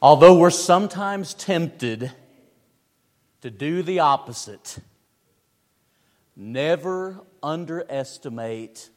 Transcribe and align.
Although 0.00 0.38
we're 0.38 0.50
sometimes 0.50 1.34
tempted 1.34 2.12
to 3.40 3.50
do 3.50 3.82
the 3.82 3.98
opposite, 3.98 4.78
never 6.36 7.18
underestimate 7.42 8.90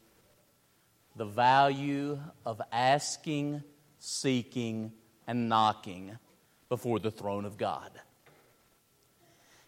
the 1.16 1.24
value 1.24 2.20
of 2.46 2.62
asking, 2.70 3.64
seeking, 3.98 4.92
and 5.26 5.48
knocking 5.48 6.18
before 6.68 7.00
the 7.00 7.10
throne 7.10 7.46
of 7.46 7.58
God. 7.58 7.90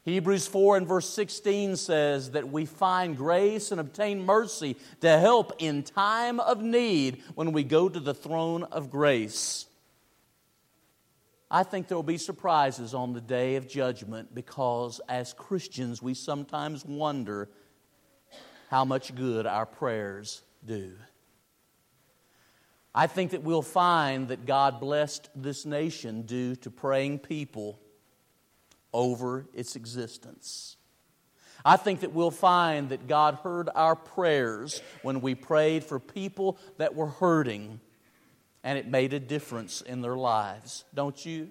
Hebrews 0.05 0.46
4 0.46 0.77
and 0.77 0.87
verse 0.87 1.09
16 1.09 1.74
says 1.74 2.30
that 2.32 2.48
we 2.48 2.64
find 2.64 3.16
grace 3.16 3.73
and 3.73 3.80
obtain 3.80 4.24
mercy 4.24 4.77
to 5.01 5.19
help 5.19 5.55
in 5.59 5.82
time 5.82 6.38
of 6.38 6.62
need 6.62 7.23
when 7.34 7.51
we 7.51 7.64
go 7.64 7.88
to 7.88 7.98
the 7.98 8.14
throne 8.14 8.62
of 8.64 8.88
grace. 8.88 9.66
I 11.54 11.62
think 11.62 11.86
there 11.86 11.96
will 11.96 12.02
be 12.02 12.18
surprises 12.18 12.94
on 12.94 13.12
the 13.12 13.20
day 13.20 13.54
of 13.54 13.68
judgment 13.68 14.34
because 14.34 15.00
as 15.08 15.32
Christians 15.34 16.02
we 16.02 16.12
sometimes 16.12 16.84
wonder 16.84 17.48
how 18.70 18.84
much 18.84 19.14
good 19.14 19.46
our 19.46 19.64
prayers 19.64 20.42
do. 20.66 20.94
I 22.92 23.06
think 23.06 23.30
that 23.30 23.44
we'll 23.44 23.62
find 23.62 24.27
that 24.28 24.46
God 24.46 24.80
blessed 24.80 25.30
this 25.36 25.64
nation 25.64 26.22
due 26.22 26.56
to 26.56 26.72
praying 26.72 27.20
people 27.20 27.78
over 28.92 29.46
its 29.55 29.77
existence. 29.77 30.77
I 31.64 31.77
think 31.77 32.00
that 32.00 32.12
we'll 32.12 32.32
find 32.32 32.89
that 32.89 33.06
God 33.06 33.36
heard 33.44 33.70
our 33.77 33.94
prayers 33.94 34.83
when 35.02 35.20
we 35.20 35.36
prayed 35.36 35.84
for 35.84 36.00
people 36.00 36.58
that 36.78 36.96
were 36.96 37.06
hurting 37.06 37.78
and 38.65 38.79
it 38.79 38.89
made 38.89 39.12
a 39.12 39.20
difference 39.20 39.83
in 39.83 40.01
their 40.01 40.17
lives. 40.17 40.84
Don't 40.95 41.25
you? 41.25 41.51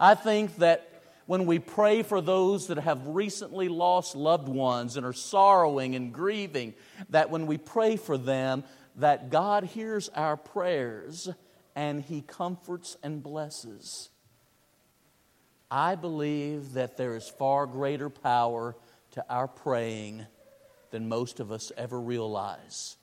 I 0.00 0.14
think 0.16 0.56
that 0.56 0.88
when 1.26 1.46
we 1.46 1.58
pray 1.58 2.02
for 2.02 2.20
those 2.20 2.66
that 2.66 2.78
have 2.78 3.06
recently 3.06 3.68
lost 3.68 4.16
loved 4.16 4.48
ones 4.48 4.96
and 4.96 5.06
are 5.06 5.12
sorrowing 5.12 5.94
and 5.94 6.12
grieving, 6.12 6.74
that 7.10 7.30
when 7.30 7.46
we 7.46 7.58
pray 7.58 7.96
for 7.96 8.18
them, 8.18 8.64
that 8.96 9.30
God 9.30 9.64
hears 9.64 10.08
our 10.08 10.36
prayers 10.36 11.28
and 11.76 12.02
He 12.02 12.22
comforts 12.22 12.96
and 13.02 13.22
blesses. 13.22 14.08
I 15.70 15.94
believe 15.94 16.72
that 16.72 16.96
there 16.96 17.14
is 17.14 17.28
far 17.28 17.66
greater 17.66 18.10
power 18.10 18.74
to 19.12 19.24
our 19.28 19.48
praying 19.48 20.26
than 20.90 21.08
most 21.08 21.40
of 21.40 21.52
us 21.52 21.72
ever 21.76 22.00
realize. 22.00 22.96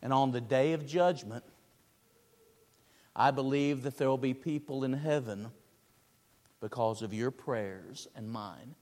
And 0.00 0.12
on 0.12 0.32
the 0.32 0.40
day 0.40 0.72
of 0.72 0.86
judgment, 0.86 1.44
I 3.16 3.30
believe 3.30 3.82
that 3.82 3.96
there 3.96 4.08
will 4.08 4.18
be 4.18 4.34
people 4.34 4.84
in 4.84 4.92
heaven 4.92 5.50
because 6.60 7.02
of 7.02 7.14
your 7.14 7.30
prayers 7.30 8.08
and 8.16 8.30
mine. 8.30 8.74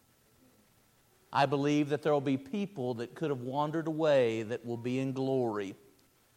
I 1.32 1.46
believe 1.46 1.88
that 1.88 2.02
there 2.02 2.12
will 2.12 2.20
be 2.20 2.36
people 2.36 2.94
that 2.94 3.14
could 3.14 3.30
have 3.30 3.40
wandered 3.40 3.86
away 3.86 4.42
that 4.42 4.64
will 4.64 4.76
be 4.76 4.98
in 4.98 5.12
glory 5.12 5.74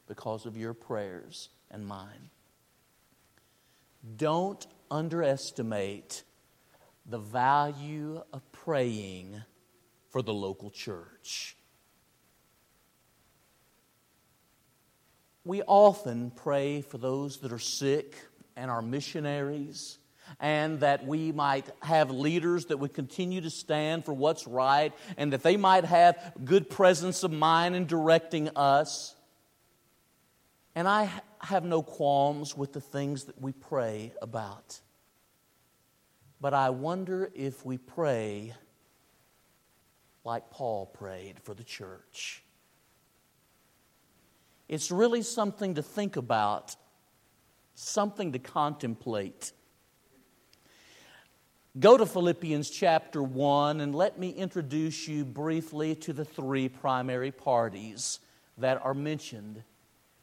because 0.07 0.45
of 0.45 0.55
your 0.57 0.73
prayers 0.73 1.49
and 1.69 1.85
mine. 1.85 2.29
Don't 4.17 4.66
underestimate 4.89 6.23
the 7.05 7.17
value 7.17 8.21
of 8.31 8.51
praying 8.51 9.41
for 10.09 10.21
the 10.21 10.33
local 10.33 10.69
church. 10.69 11.55
We 15.45 15.61
often 15.61 16.31
pray 16.31 16.81
for 16.81 16.97
those 16.97 17.38
that 17.38 17.53
are 17.53 17.59
sick 17.59 18.17
and 18.56 18.72
our 18.72 18.81
missionaries 18.81 20.00
and 20.39 20.79
that 20.79 21.06
we 21.06 21.31
might 21.31 21.69
have 21.81 22.09
leaders 22.09 22.66
that 22.66 22.78
would 22.78 22.94
continue 22.94 23.41
to 23.41 23.51
stand 23.51 24.06
for 24.06 24.13
what's 24.13 24.47
right, 24.47 24.91
and 25.17 25.33
that 25.33 25.44
they 25.44 25.56
might 25.56 25.85
have 25.85 26.33
good 26.44 26.67
presence 26.69 27.23
of 27.23 27.31
mind 27.31 27.75
in 27.75 27.85
directing 27.85 28.50
us. 28.56 29.16
And 30.73 30.88
I 30.88 31.11
have 31.39 31.63
no 31.63 31.83
qualms 31.83 32.57
with 32.57 32.73
the 32.73 32.81
things 32.81 33.25
that 33.25 33.39
we 33.39 33.51
pray 33.51 34.13
about. 34.22 34.79
But 36.41 36.53
I 36.53 36.72
wonder 36.72 37.29
if 37.35 37.63
we 37.63 37.77
pray 37.77 38.53
like 40.23 40.50
Paul 40.50 40.88
prayed 40.88 41.39
for 41.44 41.53
the 41.53 41.63
church. 41.63 42.41
It's 44.67 44.91
really 44.91 45.21
something 45.21 45.75
to 45.75 45.83
think 45.83 46.15
about, 46.15 46.75
something 47.75 48.31
to 48.33 48.39
contemplate. 48.39 49.51
Go 51.77 51.97
to 51.97 52.05
Philippians 52.05 52.69
chapter 52.69 53.21
1 53.21 53.81
and 53.81 53.93
let 53.93 54.17
me 54.17 54.29
introduce 54.29 55.07
you 55.07 55.25
briefly 55.25 55.93
to 55.95 56.13
the 56.13 56.25
three 56.25 56.69
primary 56.69 57.31
parties 57.31 58.19
that 58.57 58.83
are 58.83 58.93
mentioned, 58.93 59.61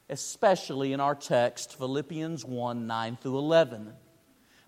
especially 0.09 0.93
in 0.93 1.01
our 1.01 1.15
text, 1.15 1.77
Philippians 1.77 2.45
1 2.45 2.87
9 2.87 3.19
through 3.21 3.39
11. 3.39 3.93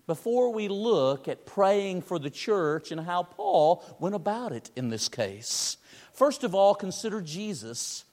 Before 0.07 0.53
we 0.53 0.67
look 0.67 1.27
at 1.27 1.47
praying 1.47 2.03
for 2.03 2.19
the 2.19 2.29
church 2.29 2.91
and 2.91 3.01
how 3.01 3.23
Paul 3.23 3.83
went 3.99 4.13
about 4.13 4.51
it 4.51 4.69
in 4.75 4.89
this 4.89 5.09
case, 5.09 5.77
first 6.13 6.43
of 6.43 6.53
all, 6.53 6.75
consider 6.75 7.19
Jesus, 7.19 8.04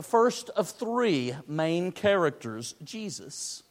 the 0.00 0.08
first 0.08 0.48
of 0.56 0.70
three 0.70 1.34
main 1.46 1.92
characters, 1.92 2.74
Jesus. 2.82 3.62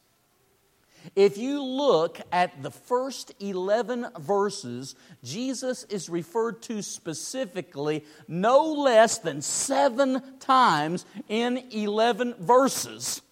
If 1.16 1.36
you 1.36 1.60
look 1.60 2.20
at 2.30 2.62
the 2.62 2.70
first 2.70 3.32
11 3.40 4.06
verses, 4.20 4.94
Jesus 5.24 5.82
is 5.90 6.08
referred 6.08 6.62
to 6.62 6.82
specifically 6.82 8.04
no 8.28 8.74
less 8.74 9.18
than 9.18 9.42
seven 9.42 10.22
times 10.38 11.04
in 11.28 11.64
11 11.72 12.36
verses. 12.38 13.22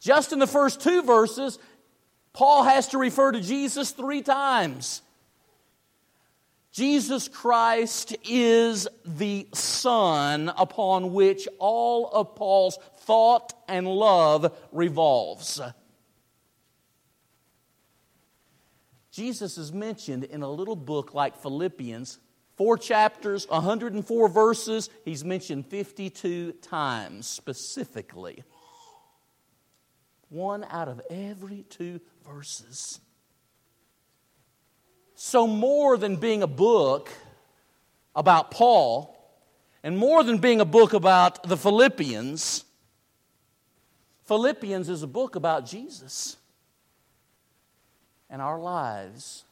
Just 0.00 0.32
in 0.32 0.38
the 0.38 0.46
first 0.46 0.80
two 0.80 1.02
verses, 1.02 1.58
Paul 2.32 2.62
has 2.62 2.88
to 2.88 2.98
refer 2.98 3.32
to 3.32 3.42
Jesus 3.42 3.90
three 3.90 4.22
times. 4.22 5.02
Jesus 6.74 7.28
Christ 7.28 8.16
is 8.28 8.88
the 9.04 9.46
Son 9.54 10.52
upon 10.58 11.12
which 11.12 11.46
all 11.60 12.08
of 12.08 12.34
Paul's 12.34 12.80
thought 13.02 13.52
and 13.68 13.86
love 13.86 14.52
revolves. 14.72 15.60
Jesus 19.12 19.56
is 19.56 19.72
mentioned 19.72 20.24
in 20.24 20.42
a 20.42 20.50
little 20.50 20.74
book 20.74 21.14
like 21.14 21.36
Philippians, 21.36 22.18
four 22.56 22.76
chapters, 22.76 23.48
104 23.48 24.28
verses. 24.28 24.90
He's 25.04 25.24
mentioned 25.24 25.66
52 25.66 26.54
times 26.54 27.28
specifically. 27.28 28.42
One 30.28 30.66
out 30.68 30.88
of 30.88 31.00
every 31.08 31.66
two 31.70 32.00
verses. 32.26 33.00
So, 35.26 35.46
more 35.46 35.96
than 35.96 36.16
being 36.16 36.42
a 36.42 36.46
book 36.46 37.10
about 38.14 38.50
Paul, 38.50 39.16
and 39.82 39.96
more 39.96 40.22
than 40.22 40.36
being 40.36 40.60
a 40.60 40.66
book 40.66 40.92
about 40.92 41.48
the 41.48 41.56
Philippians, 41.56 42.62
Philippians 44.26 44.90
is 44.90 45.02
a 45.02 45.06
book 45.06 45.34
about 45.34 45.64
Jesus. 45.64 46.36
And 48.28 48.42
our 48.42 48.60
lives 48.60 49.44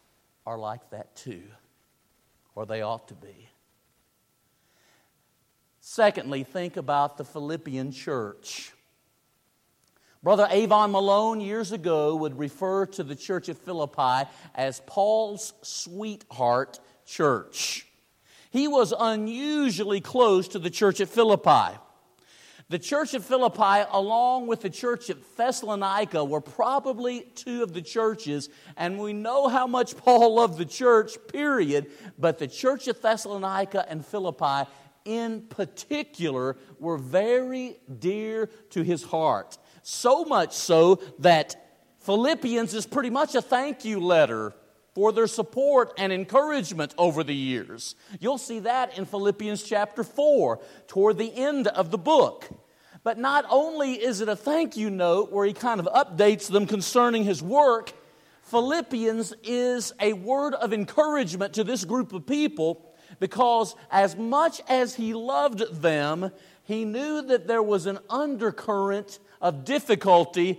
are 0.47 0.59
like 0.59 0.91
that 0.91 1.17
too, 1.17 1.45
or 2.55 2.67
they 2.67 2.83
ought 2.83 3.09
to 3.09 3.15
be. 3.15 3.49
Secondly, 5.81 6.45
think 6.45 6.77
about 6.77 7.17
the 7.17 7.25
Philippian 7.25 7.93
church. 7.93 8.73
Brother 10.23 10.47
Avon 10.51 10.93
Malone 10.93 11.41
years 11.41 11.73
ago 11.73 12.15
would 12.15 12.39
refer 12.39 12.87
to 12.87 13.03
the 13.03 13.17
church 13.17 13.49
at 13.49 13.59
Philippi 13.59 14.31
as 14.55 14.81
Paul's 14.87 15.53
sweetheart 15.63 16.79
church. 17.05 17.89
He 18.51 18.69
was 18.69 18.95
unusually 18.97 20.01
close 20.01 20.47
to 20.49 20.61
the 20.61 20.71
church 20.71 21.01
at 21.01 21.09
Philippi. 21.09 21.77
The 22.69 22.79
church 22.79 23.15
of 23.15 23.25
Philippi, 23.25 23.85
along 23.91 24.47
with 24.47 24.61
the 24.61 24.71
church 24.71 25.11
at 25.11 25.37
Thessalonica, 25.37 26.25
were 26.25 26.41
probably 26.41 27.23
two 27.35 27.65
of 27.65 27.75
the 27.75 27.83
churches, 27.83 28.49
and 28.77 29.01
we 29.01 29.13
know 29.13 29.49
how 29.49 29.67
much 29.67 29.97
Paul 29.97 30.37
loved 30.37 30.57
the 30.57 30.65
church, 30.65 31.17
period. 31.33 31.91
But 32.17 32.39
the 32.39 32.47
church 32.47 32.87
of 32.87 33.03
Thessalonica 33.03 33.91
and 33.91 34.07
Philippi, 34.07 34.71
in 35.05 35.43
particular, 35.49 36.57
were 36.79 36.97
very 36.97 37.81
dear 37.99 38.47
to 38.71 38.83
his 38.83 39.03
heart. 39.03 39.59
So 39.83 40.25
much 40.25 40.53
so 40.55 41.01
that 41.19 41.57
Philippians 42.01 42.75
is 42.75 42.87
pretty 42.87 43.11
much 43.11 43.35
a 43.35 43.43
thank 43.43 43.85
you 43.85 44.01
letter 44.01 44.55
for 44.95 45.13
their 45.13 45.27
support 45.27 45.93
and 45.97 46.13
encouragement 46.13 46.95
over 46.99 47.25
the 47.25 47.35
years. 47.35 47.95
You'll 48.21 48.39
see 48.39 48.61
that 48.61 48.99
in 48.99 49.07
Philippians 49.07 49.63
chapter 49.63 50.05
4, 50.05 50.61
toward 50.87 51.19
the 51.19 51.35
end 51.35 51.69
of 51.69 51.91
the 51.91 51.99
book. 51.99 52.49
But 53.05 53.19
not 53.19 53.45
only 53.51 53.95
is 53.95 54.21
it 54.21 54.29
a 54.29 54.37
thank 54.37 54.77
you 54.77 54.91
note 54.91 55.33
where 55.33 55.47
he 55.47 55.53
kind 55.53 55.81
of 55.81 55.87
updates 55.87 56.51
them 56.51 56.67
concerning 56.67 57.25
his 57.25 57.43
work, 57.43 57.93
Philippians 58.43 59.35
is 59.43 59.93
a 60.01 60.13
word 60.13 60.55
of 60.55 60.73
encouragement 60.73 61.55
to 61.55 61.65
this 61.65 61.85
group 61.85 62.13
of 62.13 62.27
people 62.27 62.93
because 63.19 63.75
as 63.91 64.17
much 64.17 64.61
as 64.69 64.95
he 64.95 65.15
loved 65.15 65.81
them, 65.81 66.31
he 66.65 66.85
knew 66.85 67.23
that 67.23 67.47
there 67.47 67.63
was 67.63 67.87
an 67.87 67.99
undercurrent 68.09 69.19
of 69.43 69.67
difficulty 69.67 70.59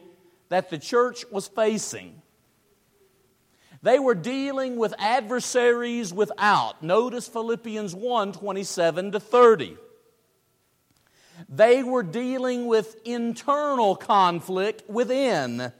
that 0.49 0.69
the 0.69 0.77
church 0.77 1.25
was 1.31 1.47
facing. 1.47 2.21
They 3.81 3.97
were 3.97 4.15
dealing 4.15 4.77
with 4.77 4.93
adversaries 4.99 6.13
without. 6.13 6.83
Notice 6.83 7.27
Philippians 7.27 7.95
1 7.95 8.33
27 8.33 9.11
to 9.13 9.19
30. 9.19 9.77
They 11.49 11.83
were 11.83 12.03
dealing 12.03 12.67
with 12.67 12.95
internal 13.03 13.95
conflict 13.95 14.83
within. 14.87 15.73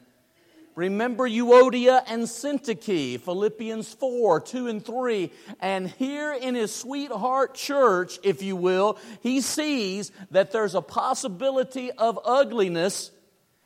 Remember 0.75 1.30
Euodia 1.30 2.04
and 2.08 2.24
Syntyche, 2.24 3.20
Philippians 3.20 3.94
4, 3.94 4.42
2 4.42 4.68
and 4.68 4.84
3. 4.84 5.31
And 5.60 5.88
here 5.88 6.34
in 6.34 6.56
his 6.56 6.74
sweetheart 6.74 7.54
church, 7.54 8.18
if 8.24 8.42
you 8.42 8.56
will, 8.56 8.98
he 9.22 9.42
sees 9.42 10.12
that 10.31 10.52
there's 10.52 10.74
a 10.74 10.81
possibility 10.81 11.92
of 11.92 12.20
ugliness, 12.25 13.12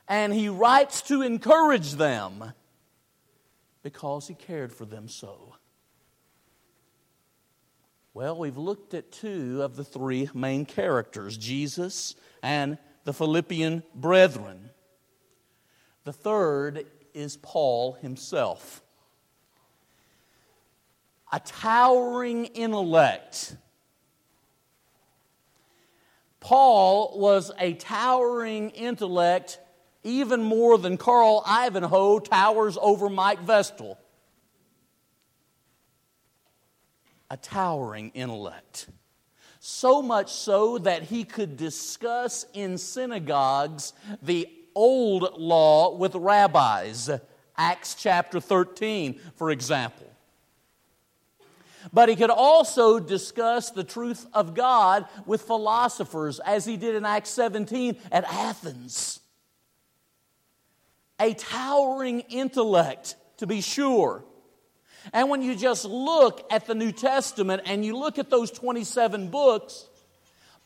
and 0.07 0.33
he 0.33 0.49
writes 0.49 1.01
to 1.03 1.21
encourage 1.21 1.93
them 1.93 2.53
because 3.83 4.27
he 4.27 4.33
cared 4.33 4.73
for 4.73 4.83
them 4.83 5.07
so. 5.07 5.55
Well, 8.13 8.37
we've 8.37 8.57
looked 8.57 8.93
at 8.93 9.11
two 9.11 9.61
of 9.61 9.75
the 9.75 9.83
three 9.85 10.29
main 10.33 10.65
characters 10.65 11.37
Jesus 11.37 12.15
and 12.43 12.77
the 13.05 13.13
Philippian 13.13 13.83
brethren. 13.95 14.71
The 16.03 16.13
third 16.13 16.85
is 17.17 17.35
Paul 17.35 17.93
himself. 17.93 18.83
A 21.33 21.39
towering 21.39 22.45
intellect. 22.45 23.57
Paul 26.39 27.17
was 27.19 27.51
a 27.59 27.73
towering 27.73 28.69
intellect 28.69 29.59
even 30.03 30.43
more 30.43 30.77
than 30.77 30.95
Carl 30.97 31.43
Ivanhoe 31.45 32.19
towers 32.19 32.77
over 32.79 33.09
Mike 33.09 33.41
Vestal. 33.41 33.97
A 37.31 37.35
towering 37.35 38.11
intellect. 38.13 38.89
So 39.59 40.03
much 40.03 40.31
so 40.31 40.77
that 40.77 41.01
he 41.01 41.23
could 41.23 41.57
discuss 41.57 42.45
in 42.53 42.77
synagogues 42.77 43.93
the 44.21 44.47
old 44.77 45.39
law 45.39 45.95
with 45.95 46.15
rabbis. 46.15 47.09
Acts 47.57 47.95
chapter 47.95 48.39
13, 48.39 49.19
for 49.35 49.49
example. 49.49 50.05
But 51.91 52.09
he 52.09 52.15
could 52.15 52.29
also 52.29 52.99
discuss 52.99 53.71
the 53.71 53.83
truth 53.83 54.27
of 54.33 54.53
God 54.53 55.05
with 55.25 55.41
philosophers, 55.41 56.39
as 56.39 56.65
he 56.65 56.77
did 56.77 56.95
in 56.95 57.05
Acts 57.05 57.29
17 57.31 57.97
at 58.11 58.25
Athens 58.25 59.21
a 61.19 61.33
towering 61.33 62.21
intellect, 62.29 63.15
to 63.37 63.47
be 63.47 63.61
sure. 63.61 64.23
And 65.13 65.29
when 65.29 65.41
you 65.41 65.55
just 65.55 65.85
look 65.85 66.45
at 66.51 66.65
the 66.65 66.75
New 66.75 66.91
Testament 66.91 67.63
and 67.65 67.83
you 67.83 67.97
look 67.97 68.19
at 68.19 68.29
those 68.29 68.51
27 68.51 69.29
books, 69.29 69.86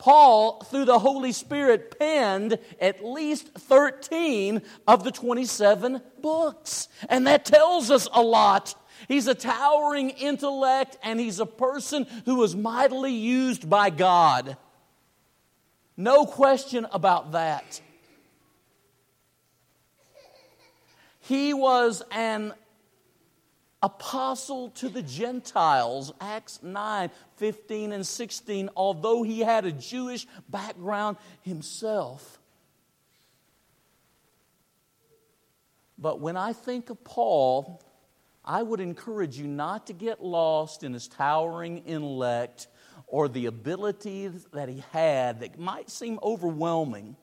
Paul, 0.01 0.62
through 0.62 0.86
the 0.86 0.98
Holy 0.98 1.31
Spirit, 1.31 2.00
penned 2.00 2.57
at 2.80 3.06
least 3.06 3.50
13 3.53 4.63
of 4.88 5.03
the 5.03 5.12
27 5.12 6.01
books. 6.24 6.88
And 7.07 7.27
that 7.27 7.45
tells 7.45 7.92
us 7.92 8.09
a 8.12 8.24
lot. 8.24 8.74
He's 9.07 9.27
a 9.27 9.36
towering 9.36 10.09
intellect 10.09 10.98
and 11.03 11.19
he's 11.19 11.39
a 11.39 11.45
person 11.45 12.07
who 12.25 12.38
was 12.38 12.56
mightily 12.56 13.13
used 13.13 13.69
by 13.69 13.92
God. 13.92 14.57
No 15.95 16.25
question 16.25 16.88
about 16.92 17.33
that. 17.33 17.80
He 21.19 21.53
was 21.53 22.01
an 22.09 22.56
apostle 23.83 24.69
to 24.72 24.89
the 24.89 25.01
Gentiles, 25.01 26.13
Acts 26.22 26.62
9 26.62 27.10
15 27.38 27.92
and 27.92 28.06
16, 28.06 28.69
although 28.75 29.24
he 29.24 29.39
had 29.39 29.66
a 29.66 29.72
Jewish 29.72 30.28
background 30.50 31.18
himself. 31.42 32.39
But 35.98 36.19
when 36.19 36.38
I 36.38 36.54
think 36.54 36.89
of 36.89 37.04
Paul, 37.04 37.81
I 38.44 38.63
would 38.63 38.80
encourage 38.80 39.38
you 39.38 39.48
not 39.48 39.88
to 39.88 39.94
get 39.94 40.24
lost 40.24 40.84
in 40.84 40.94
his 40.94 41.07
towering 41.07 41.80
intellect 41.80 42.68
or 43.06 43.27
the 43.27 43.45
abilities 43.45 44.48
that 44.54 44.68
he 44.68 44.84
had 44.92 45.42
that 45.42 45.60
might 45.60 45.92
seem 45.92 46.18
overwhelming. 46.24 47.16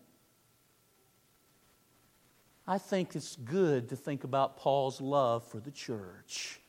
I 2.71 2.77
think 2.77 3.17
it's 3.17 3.35
good 3.35 3.89
to 3.89 3.97
think 3.97 4.25
about 4.25 4.59
Paul's 4.59 5.01
love 5.01 5.43
for 5.43 5.59
the 5.59 5.71
church. 5.71 6.61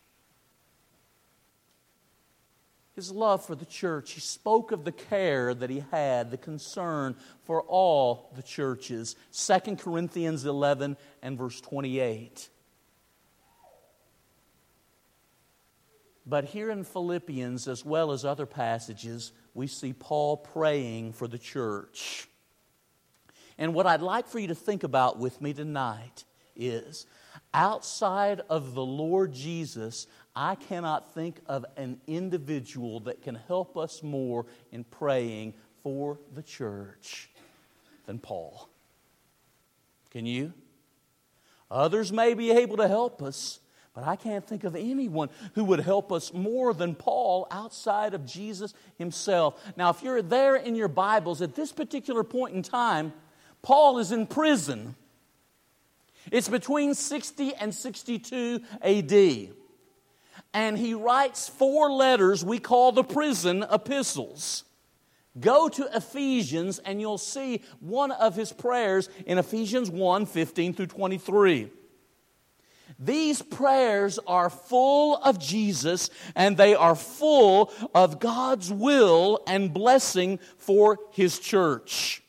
His 2.95 3.11
love 3.11 3.45
for 3.45 3.53
the 3.53 3.65
church. 3.65 4.13
He 4.13 4.21
spoke 4.21 4.71
of 4.71 4.85
the 4.85 4.93
care 4.93 5.53
that 5.53 5.69
he 5.69 5.83
had, 5.91 6.31
the 6.31 6.37
concern 6.37 7.17
for 7.43 7.63
all 7.63 8.31
the 8.33 8.41
churches. 8.41 9.17
2 9.33 9.75
Corinthians 9.75 10.45
11 10.45 10.95
and 11.21 11.37
verse 11.37 11.59
28. 11.59 12.47
But 16.25 16.45
here 16.45 16.71
in 16.71 16.85
Philippians, 16.85 17.67
as 17.67 17.83
well 17.83 18.13
as 18.13 18.23
other 18.23 18.45
passages, 18.45 19.33
we 19.53 19.67
see 19.67 19.91
Paul 19.91 20.37
praying 20.37 21.11
for 21.11 21.27
the 21.27 21.39
church. 21.39 22.28
And 23.59 23.73
what 23.73 23.85
I'd 23.85 24.01
like 24.01 24.25
for 24.25 24.39
you 24.39 24.47
to 24.47 24.55
think 24.55 24.83
about 24.83 25.19
with 25.19 25.41
me 25.41 25.53
tonight 25.53 26.23
is 26.55 27.05
outside 27.53 28.41
of 28.49 28.73
the 28.73 28.85
Lord 28.85 29.33
Jesus, 29.33 30.07
I 30.33 30.55
cannot 30.55 31.13
think 31.13 31.41
of 31.45 31.65
an 31.75 31.99
individual 32.07 33.01
that 33.01 33.21
can 33.21 33.35
help 33.35 33.77
us 33.77 34.01
more 34.01 34.45
in 34.71 34.85
praying 34.85 35.55
for 35.83 36.19
the 36.33 36.41
church 36.41 37.29
than 38.05 38.17
Paul. 38.17 38.69
Can 40.09 40.25
you? 40.25 40.53
Others 41.69 42.13
may 42.13 42.35
be 42.35 42.51
able 42.51 42.77
to 42.77 42.87
help 42.87 43.21
us, 43.21 43.59
but 43.93 44.07
I 44.07 44.15
can't 44.15 44.47
think 44.47 44.63
of 44.63 44.73
anyone 44.73 45.29
who 45.55 45.65
would 45.65 45.81
help 45.81 46.13
us 46.13 46.33
more 46.33 46.73
than 46.73 46.95
Paul 46.95 47.45
outside 47.51 48.13
of 48.13 48.25
Jesus 48.25 48.73
himself. 48.97 49.61
Now, 49.75 49.89
if 49.89 50.01
you're 50.01 50.21
there 50.21 50.55
in 50.55 50.75
your 50.75 50.87
Bibles 50.87 51.41
at 51.41 51.55
this 51.55 51.73
particular 51.73 52.23
point 52.23 52.55
in 52.55 52.63
time, 52.63 53.11
Paul 53.61 53.99
is 53.99 54.11
in 54.11 54.27
prison. 54.27 54.95
It's 56.31 56.49
between 56.49 56.93
60 56.93 57.55
and 57.55 57.73
62 57.73 58.61
AD. 58.81 59.49
And 60.53 60.77
he 60.77 60.93
writes 60.93 61.49
four 61.49 61.91
letters 61.91 62.43
we 62.43 62.59
call 62.59 62.91
the 62.91 63.03
prison 63.03 63.65
epistles. 63.71 64.63
Go 65.39 65.69
to 65.69 65.87
Ephesians 65.95 66.79
and 66.79 66.99
you'll 66.99 67.17
see 67.17 67.61
one 67.79 68.11
of 68.11 68.35
his 68.35 68.51
prayers 68.51 69.09
in 69.25 69.37
Ephesians 69.37 69.89
1 69.89 70.25
15 70.25 70.73
through 70.73 70.87
23. 70.87 71.69
These 72.97 73.41
prayers 73.43 74.19
are 74.27 74.49
full 74.49 75.17
of 75.17 75.39
Jesus 75.39 76.09
and 76.35 76.57
they 76.57 76.75
are 76.75 76.95
full 76.95 77.71
of 77.93 78.19
God's 78.19 78.73
will 78.73 79.41
and 79.47 79.73
blessing 79.73 80.39
for 80.57 80.97
his 81.11 81.39
church. 81.39 82.23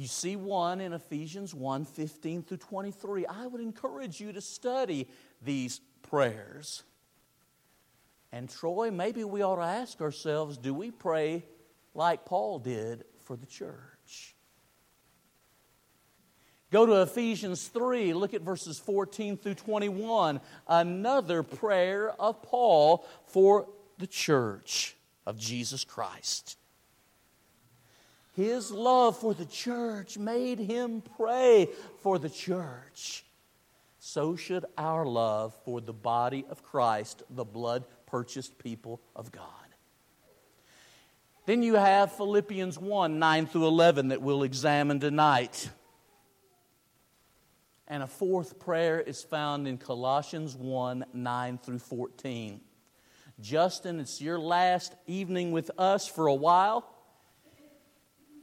You 0.00 0.06
see 0.06 0.34
one 0.34 0.80
in 0.80 0.94
Ephesians 0.94 1.54
1 1.54 1.84
15 1.84 2.44
through 2.44 2.56
23. 2.56 3.26
I 3.26 3.46
would 3.46 3.60
encourage 3.60 4.18
you 4.18 4.32
to 4.32 4.40
study 4.40 5.06
these 5.42 5.82
prayers. 6.00 6.84
And 8.32 8.48
Troy, 8.48 8.90
maybe 8.90 9.24
we 9.24 9.42
ought 9.42 9.56
to 9.56 9.62
ask 9.62 10.00
ourselves 10.00 10.56
do 10.56 10.72
we 10.72 10.90
pray 10.90 11.44
like 11.94 12.24
Paul 12.24 12.60
did 12.60 13.04
for 13.26 13.36
the 13.36 13.44
church? 13.44 14.34
Go 16.70 16.86
to 16.86 17.02
Ephesians 17.02 17.68
3, 17.68 18.14
look 18.14 18.32
at 18.32 18.40
verses 18.40 18.78
14 18.78 19.36
through 19.36 19.56
21. 19.56 20.40
Another 20.66 21.42
prayer 21.42 22.12
of 22.18 22.42
Paul 22.42 23.04
for 23.26 23.68
the 23.98 24.06
church 24.06 24.96
of 25.26 25.36
Jesus 25.36 25.84
Christ. 25.84 26.56
His 28.32 28.70
love 28.70 29.18
for 29.18 29.34
the 29.34 29.46
church 29.46 30.16
made 30.16 30.58
him 30.58 31.02
pray 31.16 31.68
for 32.02 32.18
the 32.18 32.30
church. 32.30 33.24
So 33.98 34.36
should 34.36 34.64
our 34.78 35.04
love 35.04 35.54
for 35.64 35.80
the 35.80 35.92
body 35.92 36.46
of 36.48 36.62
Christ, 36.62 37.22
the 37.28 37.44
blood 37.44 37.84
purchased 38.06 38.58
people 38.58 39.00
of 39.14 39.30
God. 39.30 39.44
Then 41.46 41.62
you 41.62 41.74
have 41.74 42.12
Philippians 42.12 42.78
1 42.78 43.18
9 43.18 43.46
through 43.46 43.66
11 43.66 44.08
that 44.08 44.22
we'll 44.22 44.42
examine 44.42 45.00
tonight. 45.00 45.68
And 47.88 48.04
a 48.04 48.06
fourth 48.06 48.60
prayer 48.60 49.00
is 49.00 49.22
found 49.22 49.66
in 49.66 49.76
Colossians 49.76 50.54
1 50.54 51.04
9 51.12 51.58
through 51.58 51.80
14. 51.80 52.60
Justin, 53.40 54.00
it's 54.00 54.20
your 54.20 54.38
last 54.38 54.94
evening 55.06 55.50
with 55.50 55.70
us 55.76 56.06
for 56.06 56.28
a 56.28 56.34
while. 56.34 56.88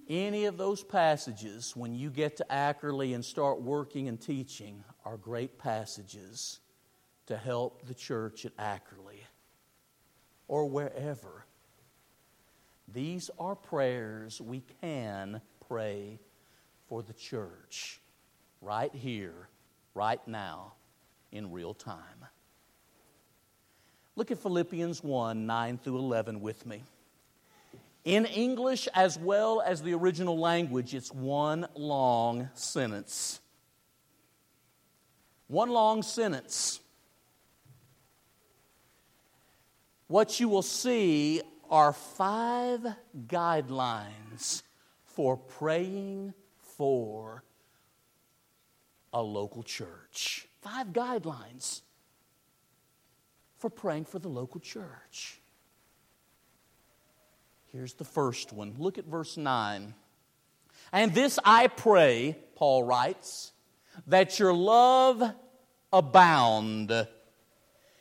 Any 0.10 0.46
of 0.46 0.58
those 0.58 0.84
passages, 0.84 1.76
when 1.76 1.94
you 1.94 2.10
get 2.10 2.38
to 2.38 2.46
Ackerley 2.50 3.14
and 3.14 3.26
start 3.26 3.62
working 3.62 4.08
and 4.08 4.20
teaching, 4.20 4.84
are 5.04 5.18
great 5.18 5.58
passages 5.58 6.60
to 7.26 7.36
help 7.36 7.86
the 7.86 7.94
church 7.94 8.46
at 8.46 8.56
Ackerley 8.56 9.20
or 10.48 10.66
wherever. 10.66 11.46
These 12.88 13.30
are 13.38 13.56
prayers 13.56 14.40
we 14.40 14.64
can 14.82 15.42
pray 15.68 16.20
for 16.88 17.04
the 17.04 17.14
church 17.14 18.00
right 18.62 18.94
here, 18.96 19.50
right 19.94 20.26
now, 20.26 20.74
in 21.34 21.52
real 21.52 21.74
time. 21.74 22.26
Look 24.16 24.32
at 24.32 24.38
Philippians 24.38 25.04
1 25.04 25.46
9 25.46 25.78
through 25.80 25.98
11 25.98 26.40
with 26.40 26.66
me. 26.66 26.84
In 28.08 28.26
English 28.26 28.88
as 28.94 29.20
well 29.20 29.60
as 29.60 29.82
the 29.82 29.94
original 29.94 30.40
language, 30.40 30.96
it's 30.96 31.12
one 31.12 31.68
long 31.76 32.48
sentence. 32.54 33.42
One 35.48 35.72
long 35.72 36.02
sentence. 36.04 36.80
What 40.08 40.40
you 40.40 40.48
will 40.48 40.62
see 40.62 41.42
are 41.70 41.92
five 41.92 42.80
guidelines 43.28 44.64
for 45.04 45.36
praying 45.36 46.34
for 46.62 47.44
a 49.12 49.22
local 49.22 49.64
church. 49.64 50.48
Five 50.62 50.94
guidelines 50.94 51.82
for 53.58 53.70
praying 53.70 54.06
for 54.06 54.20
the 54.20 54.30
local 54.30 54.62
church. 54.62 55.42
Here's 57.78 57.94
the 57.94 58.06
first 58.06 58.52
one. 58.52 58.74
Look 58.80 58.98
at 58.98 59.06
verse 59.06 59.38
9. 59.38 59.94
And 60.92 61.14
this 61.14 61.38
I 61.46 61.68
pray, 61.68 62.36
Paul 62.56 62.84
writes, 62.84 63.52
that 64.08 64.40
your 64.40 64.52
love 64.52 65.22
abound. 65.94 67.08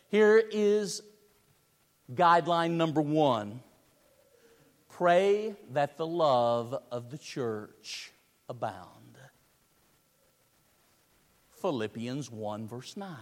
Here 0.09 0.43
is 0.51 1.03
guideline 2.11 2.71
number 2.71 3.03
one 3.03 3.61
pray 4.89 5.55
that 5.73 5.99
the 5.99 6.07
love 6.07 6.75
of 6.91 7.11
the 7.11 7.19
church 7.19 8.13
abound. 8.49 9.19
Philippians 11.61 12.31
1, 12.31 12.67
verse 12.67 12.97
9. 12.97 13.15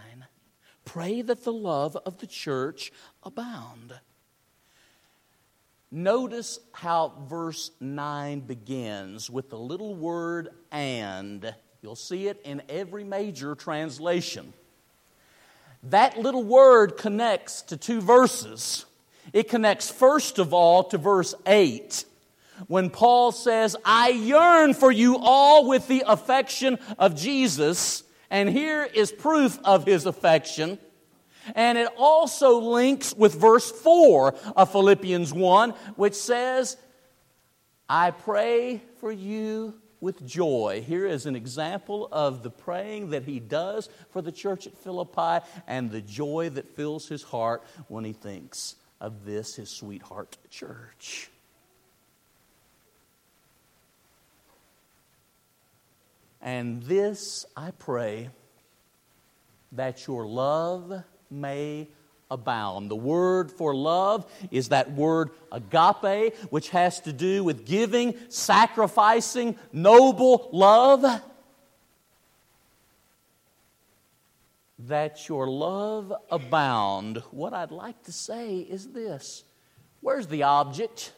Pray 0.84 1.20
that 1.20 1.42
the 1.42 1.52
love 1.52 1.96
of 2.06 2.18
the 2.18 2.28
church 2.28 2.92
abound. 3.24 3.94
Notice 5.96 6.58
how 6.72 7.12
verse 7.28 7.70
9 7.78 8.40
begins 8.40 9.30
with 9.30 9.48
the 9.48 9.56
little 9.56 9.94
word 9.94 10.48
and. 10.72 11.54
You'll 11.82 11.94
see 11.94 12.26
it 12.26 12.40
in 12.42 12.62
every 12.68 13.04
major 13.04 13.54
translation. 13.54 14.54
That 15.84 16.18
little 16.18 16.42
word 16.42 16.96
connects 16.96 17.62
to 17.62 17.76
two 17.76 18.00
verses. 18.00 18.86
It 19.32 19.48
connects, 19.48 19.88
first 19.88 20.40
of 20.40 20.52
all, 20.52 20.82
to 20.82 20.98
verse 20.98 21.32
8 21.46 22.04
when 22.66 22.90
Paul 22.90 23.30
says, 23.30 23.76
I 23.84 24.08
yearn 24.08 24.74
for 24.74 24.90
you 24.90 25.18
all 25.20 25.68
with 25.68 25.86
the 25.86 26.02
affection 26.08 26.80
of 26.98 27.14
Jesus. 27.14 28.02
And 28.30 28.48
here 28.48 28.82
is 28.82 29.12
proof 29.12 29.60
of 29.62 29.86
his 29.86 30.06
affection. 30.06 30.80
And 31.54 31.78
it 31.78 31.88
also 31.96 32.58
links 32.58 33.14
with 33.14 33.34
verse 33.34 33.70
4 33.70 34.34
of 34.56 34.72
Philippians 34.72 35.32
1, 35.32 35.70
which 35.96 36.14
says, 36.14 36.76
I 37.88 38.10
pray 38.12 38.82
for 38.98 39.12
you 39.12 39.74
with 40.00 40.26
joy. 40.26 40.84
Here 40.86 41.06
is 41.06 41.26
an 41.26 41.34
example 41.34 42.08
of 42.12 42.42
the 42.42 42.50
praying 42.50 43.10
that 43.10 43.24
he 43.24 43.40
does 43.40 43.88
for 44.10 44.20
the 44.20 44.32
church 44.32 44.66
at 44.66 44.76
Philippi 44.76 45.44
and 45.66 45.90
the 45.90 46.02
joy 46.02 46.50
that 46.50 46.76
fills 46.76 47.08
his 47.08 47.22
heart 47.22 47.62
when 47.88 48.04
he 48.04 48.12
thinks 48.12 48.76
of 49.00 49.24
this, 49.24 49.56
his 49.56 49.70
sweetheart 49.70 50.36
church. 50.50 51.30
And 56.42 56.82
this 56.82 57.46
I 57.56 57.70
pray 57.70 58.28
that 59.72 60.06
your 60.06 60.26
love 60.26 61.02
may 61.40 61.88
abound. 62.30 62.90
The 62.90 62.96
word 62.96 63.50
for 63.50 63.74
love 63.74 64.30
is 64.50 64.68
that 64.68 64.92
word 64.92 65.30
agape, 65.52 66.36
which 66.50 66.70
has 66.70 67.00
to 67.00 67.12
do 67.12 67.44
with 67.44 67.66
giving, 67.66 68.14
sacrificing, 68.28 69.56
noble 69.72 70.48
love. 70.52 71.22
That 74.80 75.28
your 75.28 75.48
love 75.48 76.12
abound. 76.30 77.22
What 77.30 77.54
I'd 77.54 77.70
like 77.70 78.02
to 78.04 78.12
say 78.12 78.58
is 78.58 78.88
this 78.88 79.44
where's 80.00 80.26
the 80.26 80.42
object? 80.42 81.12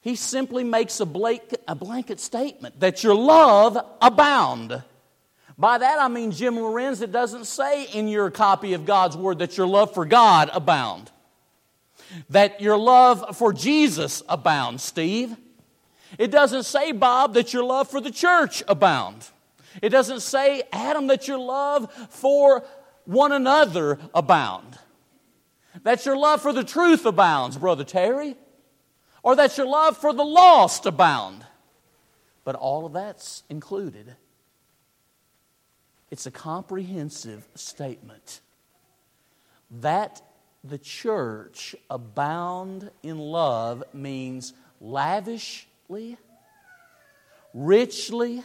He 0.00 0.16
simply 0.16 0.64
makes 0.64 1.00
a 1.00 1.06
blanket, 1.06 2.20
statement 2.20 2.80
that 2.80 3.02
your 3.02 3.14
love 3.14 3.78
abound. 4.02 4.82
By 5.56 5.78
that 5.78 6.00
I 6.00 6.08
mean, 6.08 6.32
Jim 6.32 6.56
Lorenz, 6.56 7.00
it 7.00 7.12
doesn't 7.12 7.44
say 7.44 7.84
in 7.84 8.08
your 8.08 8.30
copy 8.30 8.74
of 8.74 8.84
God's 8.84 9.16
Word 9.16 9.38
that 9.38 9.56
your 9.56 9.66
love 9.66 9.94
for 9.94 10.04
God 10.04 10.50
abound. 10.52 11.10
That 12.30 12.60
your 12.60 12.76
love 12.76 13.36
for 13.36 13.52
Jesus 13.52 14.22
abounds, 14.28 14.82
Steve. 14.82 15.36
It 16.18 16.30
doesn't 16.30 16.64
say, 16.64 16.92
Bob, 16.92 17.34
that 17.34 17.52
your 17.52 17.64
love 17.64 17.88
for 17.88 18.00
the 18.00 18.10
church 18.10 18.62
abound. 18.68 19.28
It 19.82 19.88
doesn't 19.88 20.20
say, 20.20 20.62
Adam, 20.72 21.08
that 21.08 21.26
your 21.26 21.38
love 21.38 21.92
for 22.10 22.64
one 23.04 23.32
another 23.32 23.98
abound. 24.14 24.78
That 25.82 26.06
your 26.06 26.16
love 26.16 26.40
for 26.40 26.52
the 26.52 26.64
truth 26.64 27.04
abounds, 27.06 27.56
Brother 27.56 27.84
Terry 27.84 28.36
or 29.24 29.34
that 29.34 29.56
your 29.56 29.66
love 29.66 29.96
for 29.96 30.12
the 30.12 30.24
lost 30.24 30.86
abound. 30.86 31.44
But 32.44 32.54
all 32.54 32.86
of 32.86 32.92
that's 32.92 33.42
included. 33.48 34.14
It's 36.14 36.26
a 36.26 36.30
comprehensive 36.30 37.44
statement 37.56 38.40
that 39.80 40.22
the 40.62 40.78
church 40.78 41.74
abound 41.90 42.92
in 43.02 43.18
love 43.18 43.82
means 43.92 44.52
lavishly, 44.80 46.16
richly, 47.52 48.44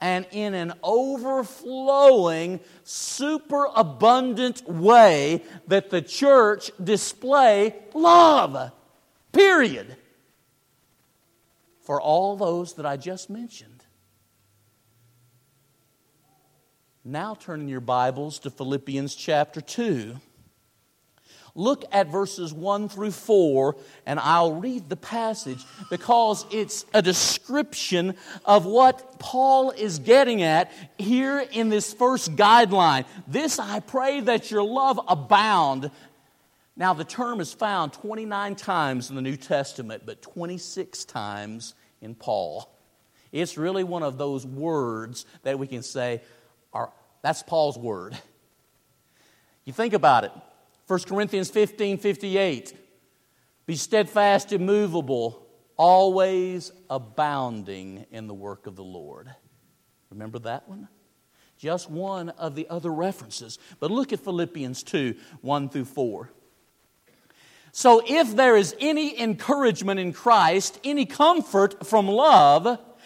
and 0.00 0.28
in 0.30 0.54
an 0.54 0.74
overflowing, 0.84 2.60
superabundant 2.84 4.62
way 4.68 5.42
that 5.66 5.90
the 5.90 6.02
church 6.02 6.70
display 6.80 7.74
love. 7.94 8.70
Period. 9.32 9.96
For 11.80 12.00
all 12.00 12.36
those 12.36 12.74
that 12.74 12.86
I 12.86 12.96
just 12.96 13.28
mentioned. 13.28 13.77
Now 17.10 17.34
turn 17.34 17.62
in 17.62 17.68
your 17.68 17.80
Bibles 17.80 18.38
to 18.40 18.50
Philippians 18.50 19.14
chapter 19.14 19.62
2. 19.62 20.14
Look 21.54 21.86
at 21.90 22.08
verses 22.08 22.52
1 22.52 22.90
through 22.90 23.12
4, 23.12 23.76
and 24.04 24.20
I'll 24.20 24.56
read 24.56 24.90
the 24.90 24.96
passage 24.96 25.64
because 25.88 26.44
it's 26.50 26.84
a 26.92 27.00
description 27.00 28.14
of 28.44 28.66
what 28.66 29.18
Paul 29.18 29.70
is 29.70 30.00
getting 30.00 30.42
at 30.42 30.70
here 30.98 31.38
in 31.50 31.70
this 31.70 31.94
first 31.94 32.36
guideline. 32.36 33.06
This 33.26 33.58
I 33.58 33.80
pray 33.80 34.20
that 34.20 34.50
your 34.50 34.62
love 34.62 35.00
abound 35.08 35.90
now, 36.76 36.94
the 36.94 37.04
term 37.04 37.40
is 37.40 37.52
found 37.52 37.92
29 37.94 38.54
times 38.54 39.10
in 39.10 39.16
the 39.16 39.22
New 39.22 39.36
Testament, 39.36 40.04
but 40.06 40.22
26 40.22 41.06
times 41.06 41.74
in 42.00 42.14
Paul. 42.14 42.72
It's 43.32 43.58
really 43.58 43.82
one 43.82 44.04
of 44.04 44.16
those 44.16 44.46
words 44.46 45.26
that 45.42 45.58
we 45.58 45.66
can 45.66 45.82
say, 45.82 46.22
that's 47.22 47.42
Paul's 47.42 47.78
word. 47.78 48.16
You 49.64 49.72
think 49.72 49.92
about 49.92 50.24
it 50.24 50.32
1 50.86 51.00
Corinthians 51.00 51.50
15 51.50 51.98
58. 51.98 52.74
Be 53.66 53.76
steadfast, 53.76 54.52
immovable, 54.54 55.46
always 55.76 56.72
abounding 56.88 58.06
in 58.10 58.26
the 58.26 58.32
work 58.32 58.66
of 58.66 58.76
the 58.76 58.82
Lord. 58.82 59.30
Remember 60.10 60.38
that 60.38 60.66
one? 60.68 60.88
Just 61.58 61.90
one 61.90 62.30
of 62.30 62.54
the 62.54 62.66
other 62.70 62.90
references. 62.90 63.58
But 63.78 63.90
look 63.90 64.12
at 64.12 64.20
Philippians 64.20 64.82
2 64.84 65.14
1 65.42 65.68
through 65.68 65.84
4. 65.84 66.30
So, 67.72 68.02
if 68.06 68.34
there 68.34 68.56
is 68.56 68.74
any 68.80 69.20
encouragement 69.20 70.00
in 70.00 70.12
Christ, 70.12 70.80
any 70.82 71.04
comfort 71.04 71.86
from 71.86 72.08
love, 72.08 72.80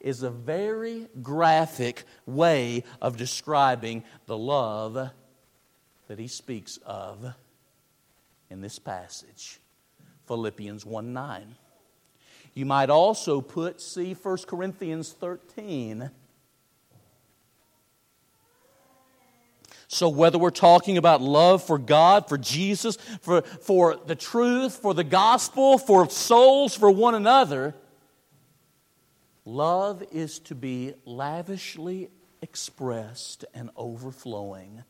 is 0.00 0.22
a 0.22 0.30
very 0.30 1.08
graphic 1.22 2.04
way 2.26 2.84
of 3.00 3.16
describing 3.16 4.04
the 4.26 4.38
love 4.38 5.10
that 6.06 6.18
he 6.18 6.28
speaks 6.28 6.78
of 6.86 7.34
in 8.50 8.60
this 8.60 8.78
passage 8.78 9.60
Philippians 10.26 10.84
1 10.84 11.12
9. 11.12 11.54
You 12.54 12.66
might 12.66 12.90
also 12.90 13.40
put, 13.40 13.80
see 13.80 14.14
1 14.14 14.38
Corinthians 14.46 15.12
13. 15.12 16.10
So, 19.90 20.10
whether 20.10 20.36
we're 20.36 20.50
talking 20.50 20.98
about 20.98 21.22
love 21.22 21.62
for 21.62 21.78
God, 21.78 22.28
for 22.28 22.36
Jesus, 22.36 22.96
for, 23.22 23.40
for 23.40 23.96
the 23.96 24.14
truth, 24.14 24.74
for 24.74 24.92
the 24.92 25.04
gospel, 25.04 25.78
for 25.78 26.10
souls, 26.10 26.74
for 26.74 26.90
one 26.90 27.14
another, 27.14 27.74
Love 29.48 30.04
is 30.12 30.40
to 30.40 30.54
be 30.54 30.92
lavishly 31.06 32.10
expressed 32.42 33.46
and 33.54 33.70
overflowing 33.78 34.84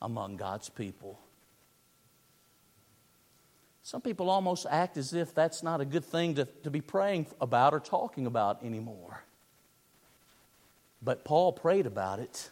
among 0.00 0.36
God's 0.36 0.68
people. 0.68 1.18
Some 3.82 4.02
people 4.02 4.30
almost 4.30 4.66
act 4.70 4.96
as 4.96 5.12
if 5.12 5.34
that's 5.34 5.64
not 5.64 5.80
a 5.80 5.84
good 5.84 6.04
thing 6.04 6.36
to, 6.36 6.44
to 6.62 6.70
be 6.70 6.80
praying 6.80 7.26
about 7.40 7.74
or 7.74 7.80
talking 7.80 8.26
about 8.26 8.64
anymore. 8.64 9.24
But 11.02 11.24
Paul 11.24 11.52
prayed 11.52 11.86
about 11.86 12.20
it. 12.20 12.50